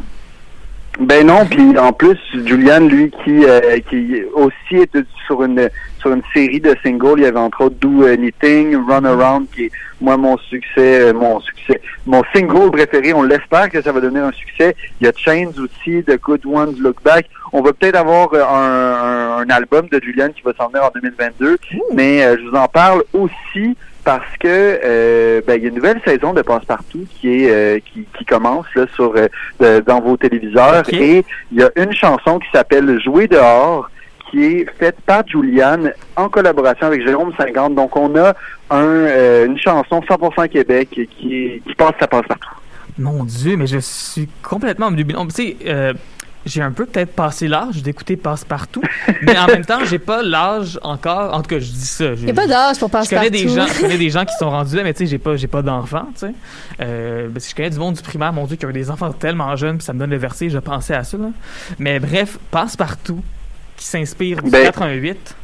[0.99, 5.69] Ben non, puis en plus, Julian, lui, qui euh, qui aussi est sur une
[5.99, 9.65] sur une série de singles, il y avait entre autres Do Anything, Run Around, qui
[9.65, 13.11] est moi mon succès, euh, mon succès, mon single préféré.
[13.13, 14.75] On l'espère que ça va devenir un succès.
[15.01, 17.27] Il y a Chains aussi, The Good Ones Look Back.
[17.53, 20.83] On va peut-être avoir euh, un, un, un album de Julian qui va s'en venir
[20.83, 21.57] en 2022,
[21.95, 24.47] mais euh, je vous en parle aussi parce que
[24.83, 28.25] euh, ben, il y a une nouvelle saison de Passe-Partout qui est euh, qui, qui
[28.25, 32.99] commence là sur euh, dans vos téléviseurs et il y a une chanson qui s'appelle
[33.01, 33.89] Jouer dehors
[34.29, 37.75] qui est faite par Juliane en collaboration avec Jérôme 50.
[37.75, 38.33] Donc on a
[38.71, 42.49] un, une chanson 100% Québec qui passe ça passe partout.
[42.97, 45.17] Mon Dieu, mais je suis complètement obnubilé.
[45.25, 45.93] Tu sais, euh,
[46.45, 48.81] j'ai un peu peut-être passé l'âge d'écouter Passe-Partout,
[49.21, 51.33] mais en même temps, j'ai pas l'âge encore.
[51.33, 52.13] En tout cas, je dis ça.
[52.13, 53.43] Il n'y a pas d'âge pour Je passer connais partout.
[53.45, 55.35] des gens, je connais des gens qui sont rendus là, mais tu sais, j'ai pas,
[55.35, 56.33] j'ai pas d'enfants, tu sais.
[56.81, 58.89] Euh, parce que je connais du monde du primaire, mon Dieu, qui a eu des
[58.91, 61.29] enfants tellement jeunes, puis ça me donne le vertige, je pensais à ça, là.
[61.79, 63.23] Mais bref, passe partout,
[63.77, 65.35] qui s'inspire du Ben, 88.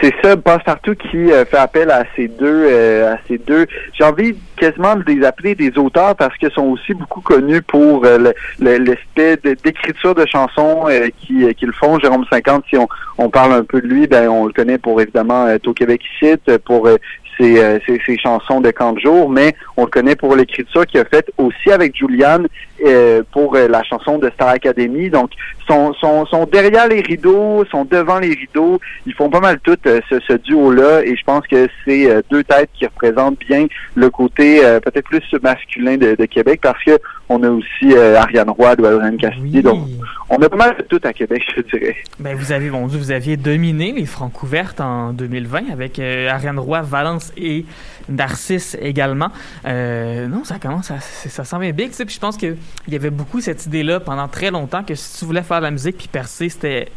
[0.00, 3.66] C'est ça, Passe-Partout qui euh, fait appel à ces deux, euh, à ces deux.
[3.92, 8.04] J'ai envie quasiment de les appeler des auteurs parce qu'ils sont aussi beaucoup connus pour
[8.04, 11.98] euh, d'écriture de chansons euh, qui, euh, qu'ils font.
[11.98, 12.76] Jérôme 50, si
[13.18, 16.34] on, parle un peu de lui, ben on le connaît pour évidemment au Québec ici,
[16.64, 16.96] pour euh,
[17.40, 21.04] euh, ses chansons de camp de jour, mais on le connaît pour l'écriture qu'il a
[21.04, 22.48] faite aussi avec Julianne
[22.84, 25.10] euh, pour euh, la chanson de Star Academy.
[25.10, 25.30] Donc,
[25.66, 28.80] sont, sont, sont derrière les rideaux, sont devant les rideaux.
[29.06, 32.22] Ils font pas mal tout euh, ce, ce duo-là et je pense que c'est euh,
[32.30, 36.98] deux têtes qui représentent bien le côté peut-être plus masculin de, de Québec parce que
[37.28, 38.74] on a aussi Ariane Roy,
[39.18, 39.56] Cassidy.
[39.56, 39.62] Oui.
[39.62, 39.86] Donc,
[40.30, 41.96] on a pas mal de tout à Québec, je dirais.
[42.18, 46.80] Ben, vous avez, Dieu, vous aviez dominé les francs ouvertes en 2020 avec Ariane Roy,
[46.82, 47.66] Valence et
[48.08, 49.30] Narcisse également.
[49.64, 52.36] Non, ça commence à, ça s'en vient big, tu sais, puis je pense
[52.84, 55.64] qu'il y avait beaucoup cette idée-là pendant très longtemps que si tu voulais faire de
[55.64, 56.88] la musique puis percer, c'était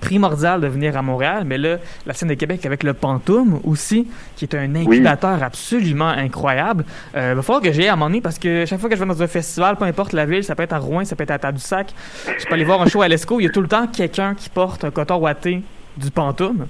[0.00, 1.44] primordial de venir à Montréal.
[1.46, 4.06] Mais là, la scène de Québec avec le Pantoum aussi,
[4.36, 6.84] qui est un incubateur absolument incroyable.
[7.16, 8.88] Euh, il va falloir que j'y aille à un moment donné parce que chaque fois
[8.88, 11.04] que je vais dans un festival, peu importe la ville, ça peut être à Rouen,
[11.04, 11.92] ça peut être à Tadoussac,
[12.38, 14.34] je peux aller voir un show à l'ESCO, il y a tout le temps quelqu'un
[14.34, 15.62] qui porte un coton ouaté
[15.96, 16.66] du Pantoum.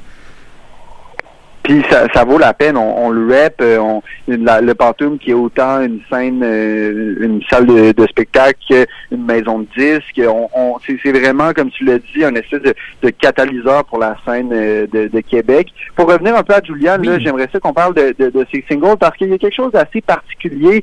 [1.68, 5.18] Puis ça, ça vaut la peine, on, on le rap, euh, on, la- le Pantoum
[5.18, 10.18] qui est autant une scène, euh, une salle de, de spectacle qu'une maison de disques.
[10.26, 14.16] On, on- c'est, vraiment, comme tu l'as dit, un espèce de, de catalyseur pour la
[14.26, 15.68] scène euh, de, de Québec.
[15.94, 18.64] Pour revenir un peu à Juliane, là, j'aimerais ça qu'on parle de, de, de ses
[18.66, 20.82] singles parce qu'il y a quelque chose d'assez particulier.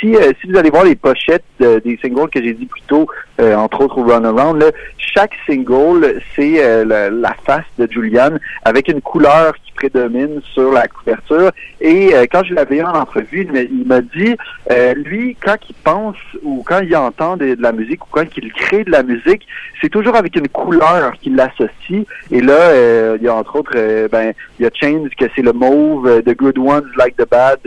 [0.00, 2.82] Si, euh, si vous allez voir les pochettes de- des singles que j'ai dit plus
[2.88, 3.06] tôt,
[3.40, 8.38] euh, entre autres au Runaround, là, chaque single, c'est euh, la, la face de Juliane
[8.64, 11.50] avec une couleur qui prédomine sur la couverture.
[11.80, 14.36] Et euh, quand je l'avais eu en entrevue, il m'a- dit,
[14.70, 18.24] euh, lui, quand il pense ou quand il entend de, de la musique ou quand
[18.36, 19.46] il crée de la musique,
[19.80, 22.04] c'est toujours avec une couleur qu'il l'associe.
[22.30, 25.24] Et là, euh, il y a entre autres, euh, ben, il y a Chains que
[25.34, 27.58] c'est le mauve, The Good Ones Like the Bad,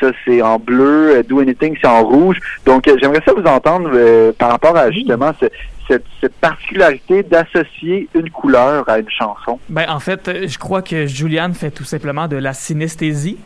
[0.00, 2.38] ça c'est en bleu, Do Anything c'est en rouge.
[2.64, 5.46] Donc j'aimerais ça vous entendre euh, par rapport à justement ce-
[5.86, 9.58] cette, cette particularité d'associer une couleur à une chanson.
[9.70, 13.38] Ben, en fait, euh, je crois que Juliane fait tout simplement de la synesthésie.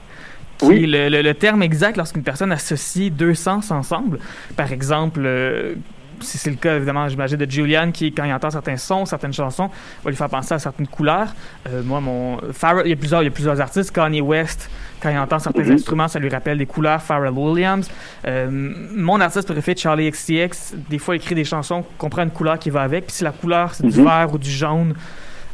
[0.58, 0.84] Qui Oui.
[0.84, 4.18] est le, le- le terme exact lorsqu'une personne associe deux sens ensemble.
[4.56, 5.74] Par exemple, euh,
[6.22, 9.32] si c'est le cas, évidemment, j'imagine, de Julian, qui, quand il entend certains sons, certaines
[9.32, 9.70] chansons,
[10.04, 11.34] va lui faire penser à certaines couleurs.
[11.68, 12.38] Euh, moi, mon.
[12.84, 13.90] Il y, a plusieurs, il y a plusieurs artistes.
[13.92, 14.70] Kanye West,
[15.02, 15.72] quand il entend certains Mhm.
[15.72, 17.02] instruments, ça lui rappelle des couleurs.
[17.02, 17.88] Pharrell Williams.
[18.26, 22.30] Euh, mon artiste préféré, Charlie XCX, des fois, il écrit des chansons qu'on prend une
[22.30, 23.06] couleur qui va avec.
[23.06, 24.04] Puis si la couleur, c'est du Mhm.
[24.06, 24.94] vert ou du jaune,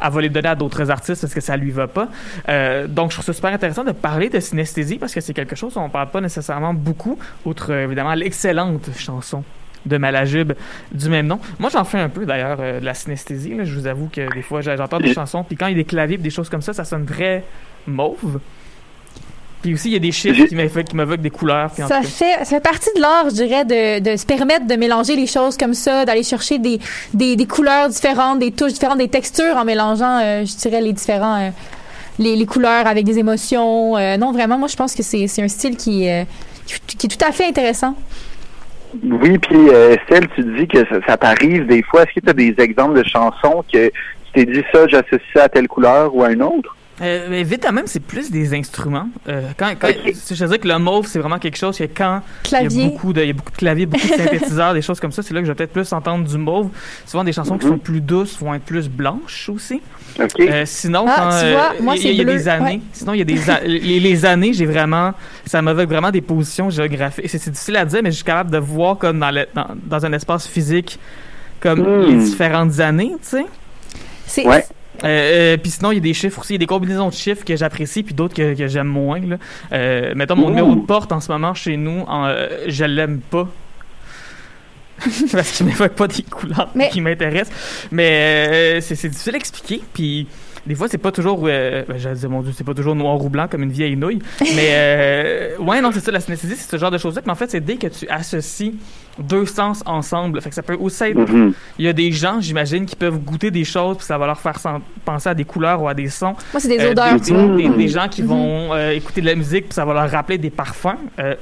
[0.00, 2.08] elle va les donner à d'autres artistes parce que ça lui va pas.
[2.48, 5.56] Euh, donc, je trouve ça super intéressant de parler de synesthésie parce que c'est quelque
[5.56, 9.42] chose dont on parle pas nécessairement beaucoup, outre évidemment l'excellente chanson
[9.88, 10.52] de Malajube
[10.92, 11.38] du même nom.
[11.58, 13.54] Moi, j'en fais un peu d'ailleurs euh, de la synesthésie.
[13.54, 13.64] là.
[13.64, 15.84] Je vous avoue que des fois, j'entends des chansons, puis quand il y a des
[15.84, 17.44] claviers, des choses comme ça, ça sonne très
[17.86, 18.38] mauve.
[19.62, 21.68] Puis aussi, il y a des chiffres qui m'évoquent des couleurs.
[21.72, 24.74] puis Ça fait, ça fait partie de l'art, je dirais, de, de se permettre de
[24.76, 26.78] mélanger les choses comme ça, d'aller chercher des,
[27.12, 30.92] des, des couleurs différentes, des touches différentes, des textures en mélangeant, euh, je dirais, les
[30.92, 31.40] différents.
[31.40, 31.50] euh,
[32.20, 33.96] les, les couleurs avec des émotions.
[33.96, 36.24] Euh, non, vraiment, moi, je pense que c'est c'est un style qui, euh,
[36.86, 37.94] qui, qui est tout à fait intéressant.
[38.94, 42.02] Oui, puis euh, Estelle, tu dis que ça, ça t'arrive des fois.
[42.02, 43.92] Est-ce que tu as des exemples de chansons que tu
[44.32, 46.74] t'es dit ça, j'associe ça à telle couleur ou à une autre?
[47.00, 49.08] Euh, mais vite à même, c'est plus des instruments.
[49.28, 52.50] Euh, quand, quand, Je dirais que le mauve, c'est vraiment quelque chose que quand il
[52.52, 54.98] y, a beaucoup de, il y a beaucoup de claviers, beaucoup de synthétiseurs, des choses
[54.98, 56.70] comme ça, c'est là que je vais peut-être plus entendre du mauve.
[57.06, 57.72] Souvent, des chansons qui Mhm.
[57.72, 59.80] sont plus douces vont être plus blanches aussi.
[60.20, 60.40] OK.
[60.40, 62.32] Euh, sinon, Ah, quand, tu vois, euh, moi, il y, c'est il y a bleu.
[62.34, 62.64] des années.
[62.64, 62.80] Ouais.
[62.92, 65.12] Sinon, il y a des a- les, les années, j'ai vraiment,
[65.46, 67.28] ça m'évoque vraiment des positions géographiques.
[67.28, 70.04] C'est difficile à dire, mais je suis capable de voir comme dans, le- dans, dans
[70.04, 70.98] un espace physique,
[71.60, 72.06] comme Hmm.
[72.06, 73.46] les différentes années, tu sais.
[74.26, 74.64] C'est Ouais.
[75.04, 77.08] Euh, euh, puis sinon, il y a des chiffres aussi, il y a des combinaisons
[77.08, 79.20] de chiffres que j'apprécie, puis d'autres que, que j'aime moins.
[79.20, 79.36] Là.
[79.72, 80.50] Euh, mettons, mon Ouh.
[80.50, 83.48] numéro de porte en ce moment chez nous, en, euh, je l'aime pas.
[85.32, 87.54] Parce qu'il m'évoque pas des couleurs Mais- qui m'intéressent.
[87.92, 89.80] Mais euh, c'est c'est difficile à expliquer.
[89.94, 90.26] Puis
[90.66, 91.42] des fois, c'est pas toujours.
[91.46, 93.94] Euh, ben, J'allais dire, mon Dieu, c'est pas toujours noir ou blanc comme une vieille
[93.96, 94.18] nouille.
[94.40, 97.22] Mais euh, ouais, non, c'est ça, la synesthésie, c'est ce genre de choses-là.
[97.24, 98.74] Mais en fait, c'est dès que tu associes
[99.18, 100.40] deux sens ensemble.
[100.40, 101.52] Fait que ça peut aussi être Mhm.
[101.78, 104.38] il y a des gens, j'imagine, qui peuvent goûter des choses, puis ça va leur
[104.40, 104.58] faire
[105.04, 106.34] penser à des couleurs ou à des sons.
[106.52, 107.20] Moi, c'est des Euh, odeurs.
[107.20, 107.76] des, Mhm.
[107.76, 108.28] des gens qui Mhm.
[108.28, 110.96] vont euh, écouter de la musique, puis ça va leur rappeler des parfums.
[111.18, 111.34] Euh,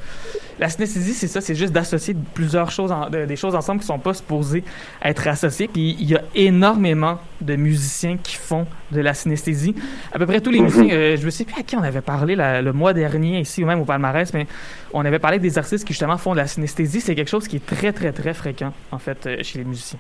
[0.59, 3.87] la synesthésie, c'est ça, c'est juste d'associer plusieurs choses, en- de- des choses ensemble qui
[3.87, 4.65] sont pas supposées
[5.03, 5.69] être associées.
[5.69, 9.75] Puis il y a énormément de musiciens qui font de la synesthésie.
[10.13, 10.65] À peu près tous les Mhm.
[10.65, 13.41] musiciens, euh, je me sais plus à qui on avait parlé la- le mois dernier
[13.41, 14.47] ici ou même au palmarès, mais
[14.95, 17.01] on avait parlé des artistes qui justement font de la synesthésie.
[17.01, 19.99] C'est quelque chose qui est très très très fréquent en fait euh, chez les musiciens.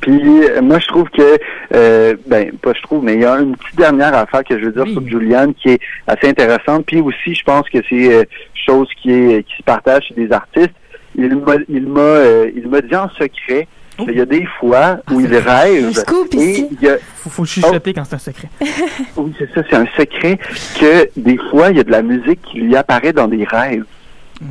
[0.00, 1.38] Puis euh, moi je trouve que
[1.74, 4.64] euh, ben pas je trouve mais il y a une petite dernière affaire que je
[4.64, 4.92] veux dire Oui.
[4.94, 8.26] sur Julian qui est assez intéressante puis aussi je pense que c'est
[8.64, 10.72] chose qui est qui se partage chez des artistes
[11.16, 13.66] il m'a il m'a euh, il m'a dit en secret
[13.98, 14.06] Oh.
[14.06, 16.68] qu'il y a des fois où Ah, il rêve scoop et ici.
[16.80, 18.48] il a Faut, faut chuchoter quand c'est un secret.
[19.18, 20.38] oui c'est ça c'est un secret
[20.80, 23.84] que des fois il y a de la musique qui lui apparaît dans des rêves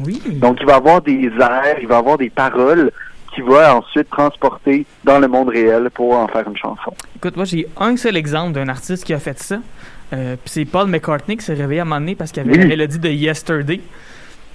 [0.06, 0.22] Oui.
[0.34, 2.92] donc il va avoir des airs il va avoir des paroles
[3.34, 7.46] qu'il va ensuite transporter dans le monde réel pour en faire une chanson Écoute, moi,
[7.46, 9.58] j'ai un seul exemple d'un artiste qui a fait ça.
[10.14, 12.52] Euh, puis c'est Paul McCartney qui s'est réveillé à un moment donné parce qu'il avait
[12.52, 12.58] Oui.
[12.60, 13.80] la mélodie de Yesterday.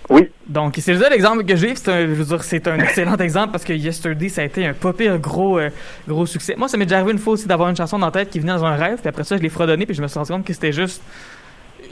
[0.08, 0.28] Oui.
[0.46, 1.74] Donc, c'est le seul exemple que j'ai.
[1.74, 4.64] C'est un, je veux dire, c'est un excellent exemple parce que Yesterday, ça a été
[4.66, 5.70] un pas pire gros, euh,
[6.06, 6.54] gros succès.
[6.56, 8.38] Moi, ça m'est déjà arrivé une fois aussi d'avoir une chanson dans la tête qui
[8.38, 8.98] venait dans un rêve.
[9.00, 9.84] Puis après ça, je l'ai fredonné.
[9.86, 11.02] Puis je me suis rendu compte que c'était juste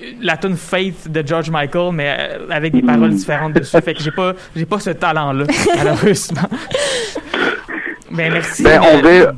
[0.01, 3.81] euh, la tune Faith de George Michael, mais euh, avec des paroles différentes dessus.
[3.83, 5.47] Fait que j'ai pas, j'ai pas ce talent-là,
[5.77, 6.49] malheureusement.
[8.11, 8.63] Ben, merci.
[8.63, 9.33] Ben, on Euh, verra.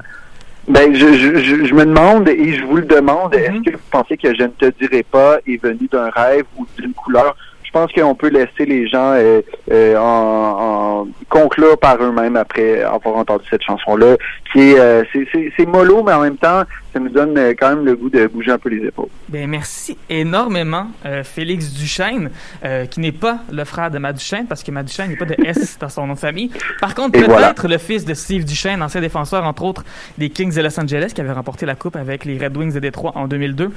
[0.69, 3.41] Ben, je, je, je, me demande et je vous le demande, Mhm.
[3.41, 6.67] est-ce que vous pensez que je ne te dirai pas est venu d'un rêve ou
[6.79, 7.37] d'une couleur?
[7.63, 12.83] Je pense qu'on peut laisser les gens euh, euh, en, en conclure par eux-mêmes après
[12.83, 14.17] avoir entendu cette chanson-là,
[14.53, 16.63] qui est, euh, c'est, c'est, c'est mollo, mais en même temps,
[16.97, 19.09] ça nous donne euh, quand même le goût de bouger un peu les épaules.
[19.29, 22.31] Ben merci énormément, euh, Félix Duchesne,
[22.65, 25.77] euh, qui n'est pas le frère de Maduchesne, parce que Maduchesne n'est pas de S
[25.79, 26.51] dans son nom de famille.
[26.81, 27.55] Par contre, peut-être voilà.
[27.63, 29.85] le fils de Steve Duchesne, ancien défenseur, entre autres,
[30.17, 32.81] des Kings de Los Angeles, qui avait remporté la Coupe avec les Red Wings de
[32.81, 33.71] Détroit en 2002.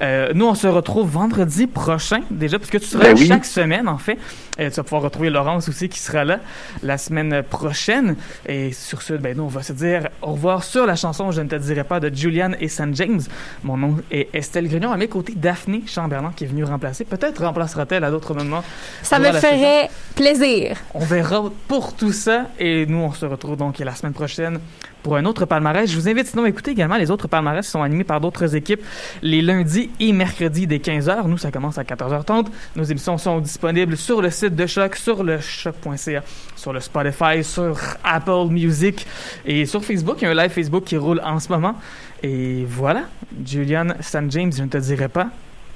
[0.00, 3.26] Euh, nous, on se retrouve vendredi prochain, déjà, puisque tu seras Ben oui.
[3.26, 4.18] chaque semaine, en fait.
[4.58, 6.40] Tu vas pouvoir retrouver Laurence aussi, qui sera là
[6.82, 8.16] la semaine prochaine.
[8.46, 11.40] Et sur ce, ben, nous, on va se dire au revoir sur la chanson Je
[11.40, 12.94] ne te dirai pas de Julian et St.
[12.94, 13.20] James.
[13.62, 14.92] Mon nom est Estelle Grignon.
[14.92, 17.04] À mes côtés, Daphné Chamberlain qui est venue remplacer.
[17.04, 18.62] Peut-être remplacera-t-elle à d'autres moments.
[19.02, 20.76] Ça me ferait plaisir.
[20.94, 22.46] on verra pour tout ça.
[22.58, 24.60] Et nous, on se retrouve donc la semaine prochaine
[25.02, 25.90] pour un autre palmarès.
[25.90, 28.54] Je vous invite sinon à écouter également les autres palmarès qui sont animés par d'autres
[28.54, 28.82] équipes
[29.22, 31.26] les lundis et mercredis dès 15h.
[31.26, 32.46] Nous, ça commence à 14h30.
[32.76, 36.22] Nos émissions sont disponibles sur le site de Choc, sur le choc.ca,
[36.56, 39.06] sur le Spotify, sur Apple Music
[39.44, 40.18] et sur Facebook.
[40.20, 41.74] Il y a un live Facebook qui roule en ce moment.
[42.22, 43.04] Et voilà,
[43.44, 44.30] Julian St.
[44.30, 45.28] James, je ne te dirai pas.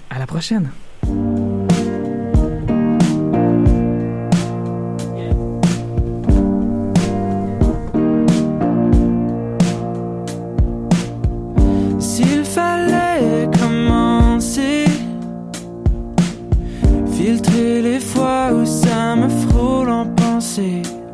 [0.09, 0.71] À la prochaine.
[20.41, 21.06] Frôle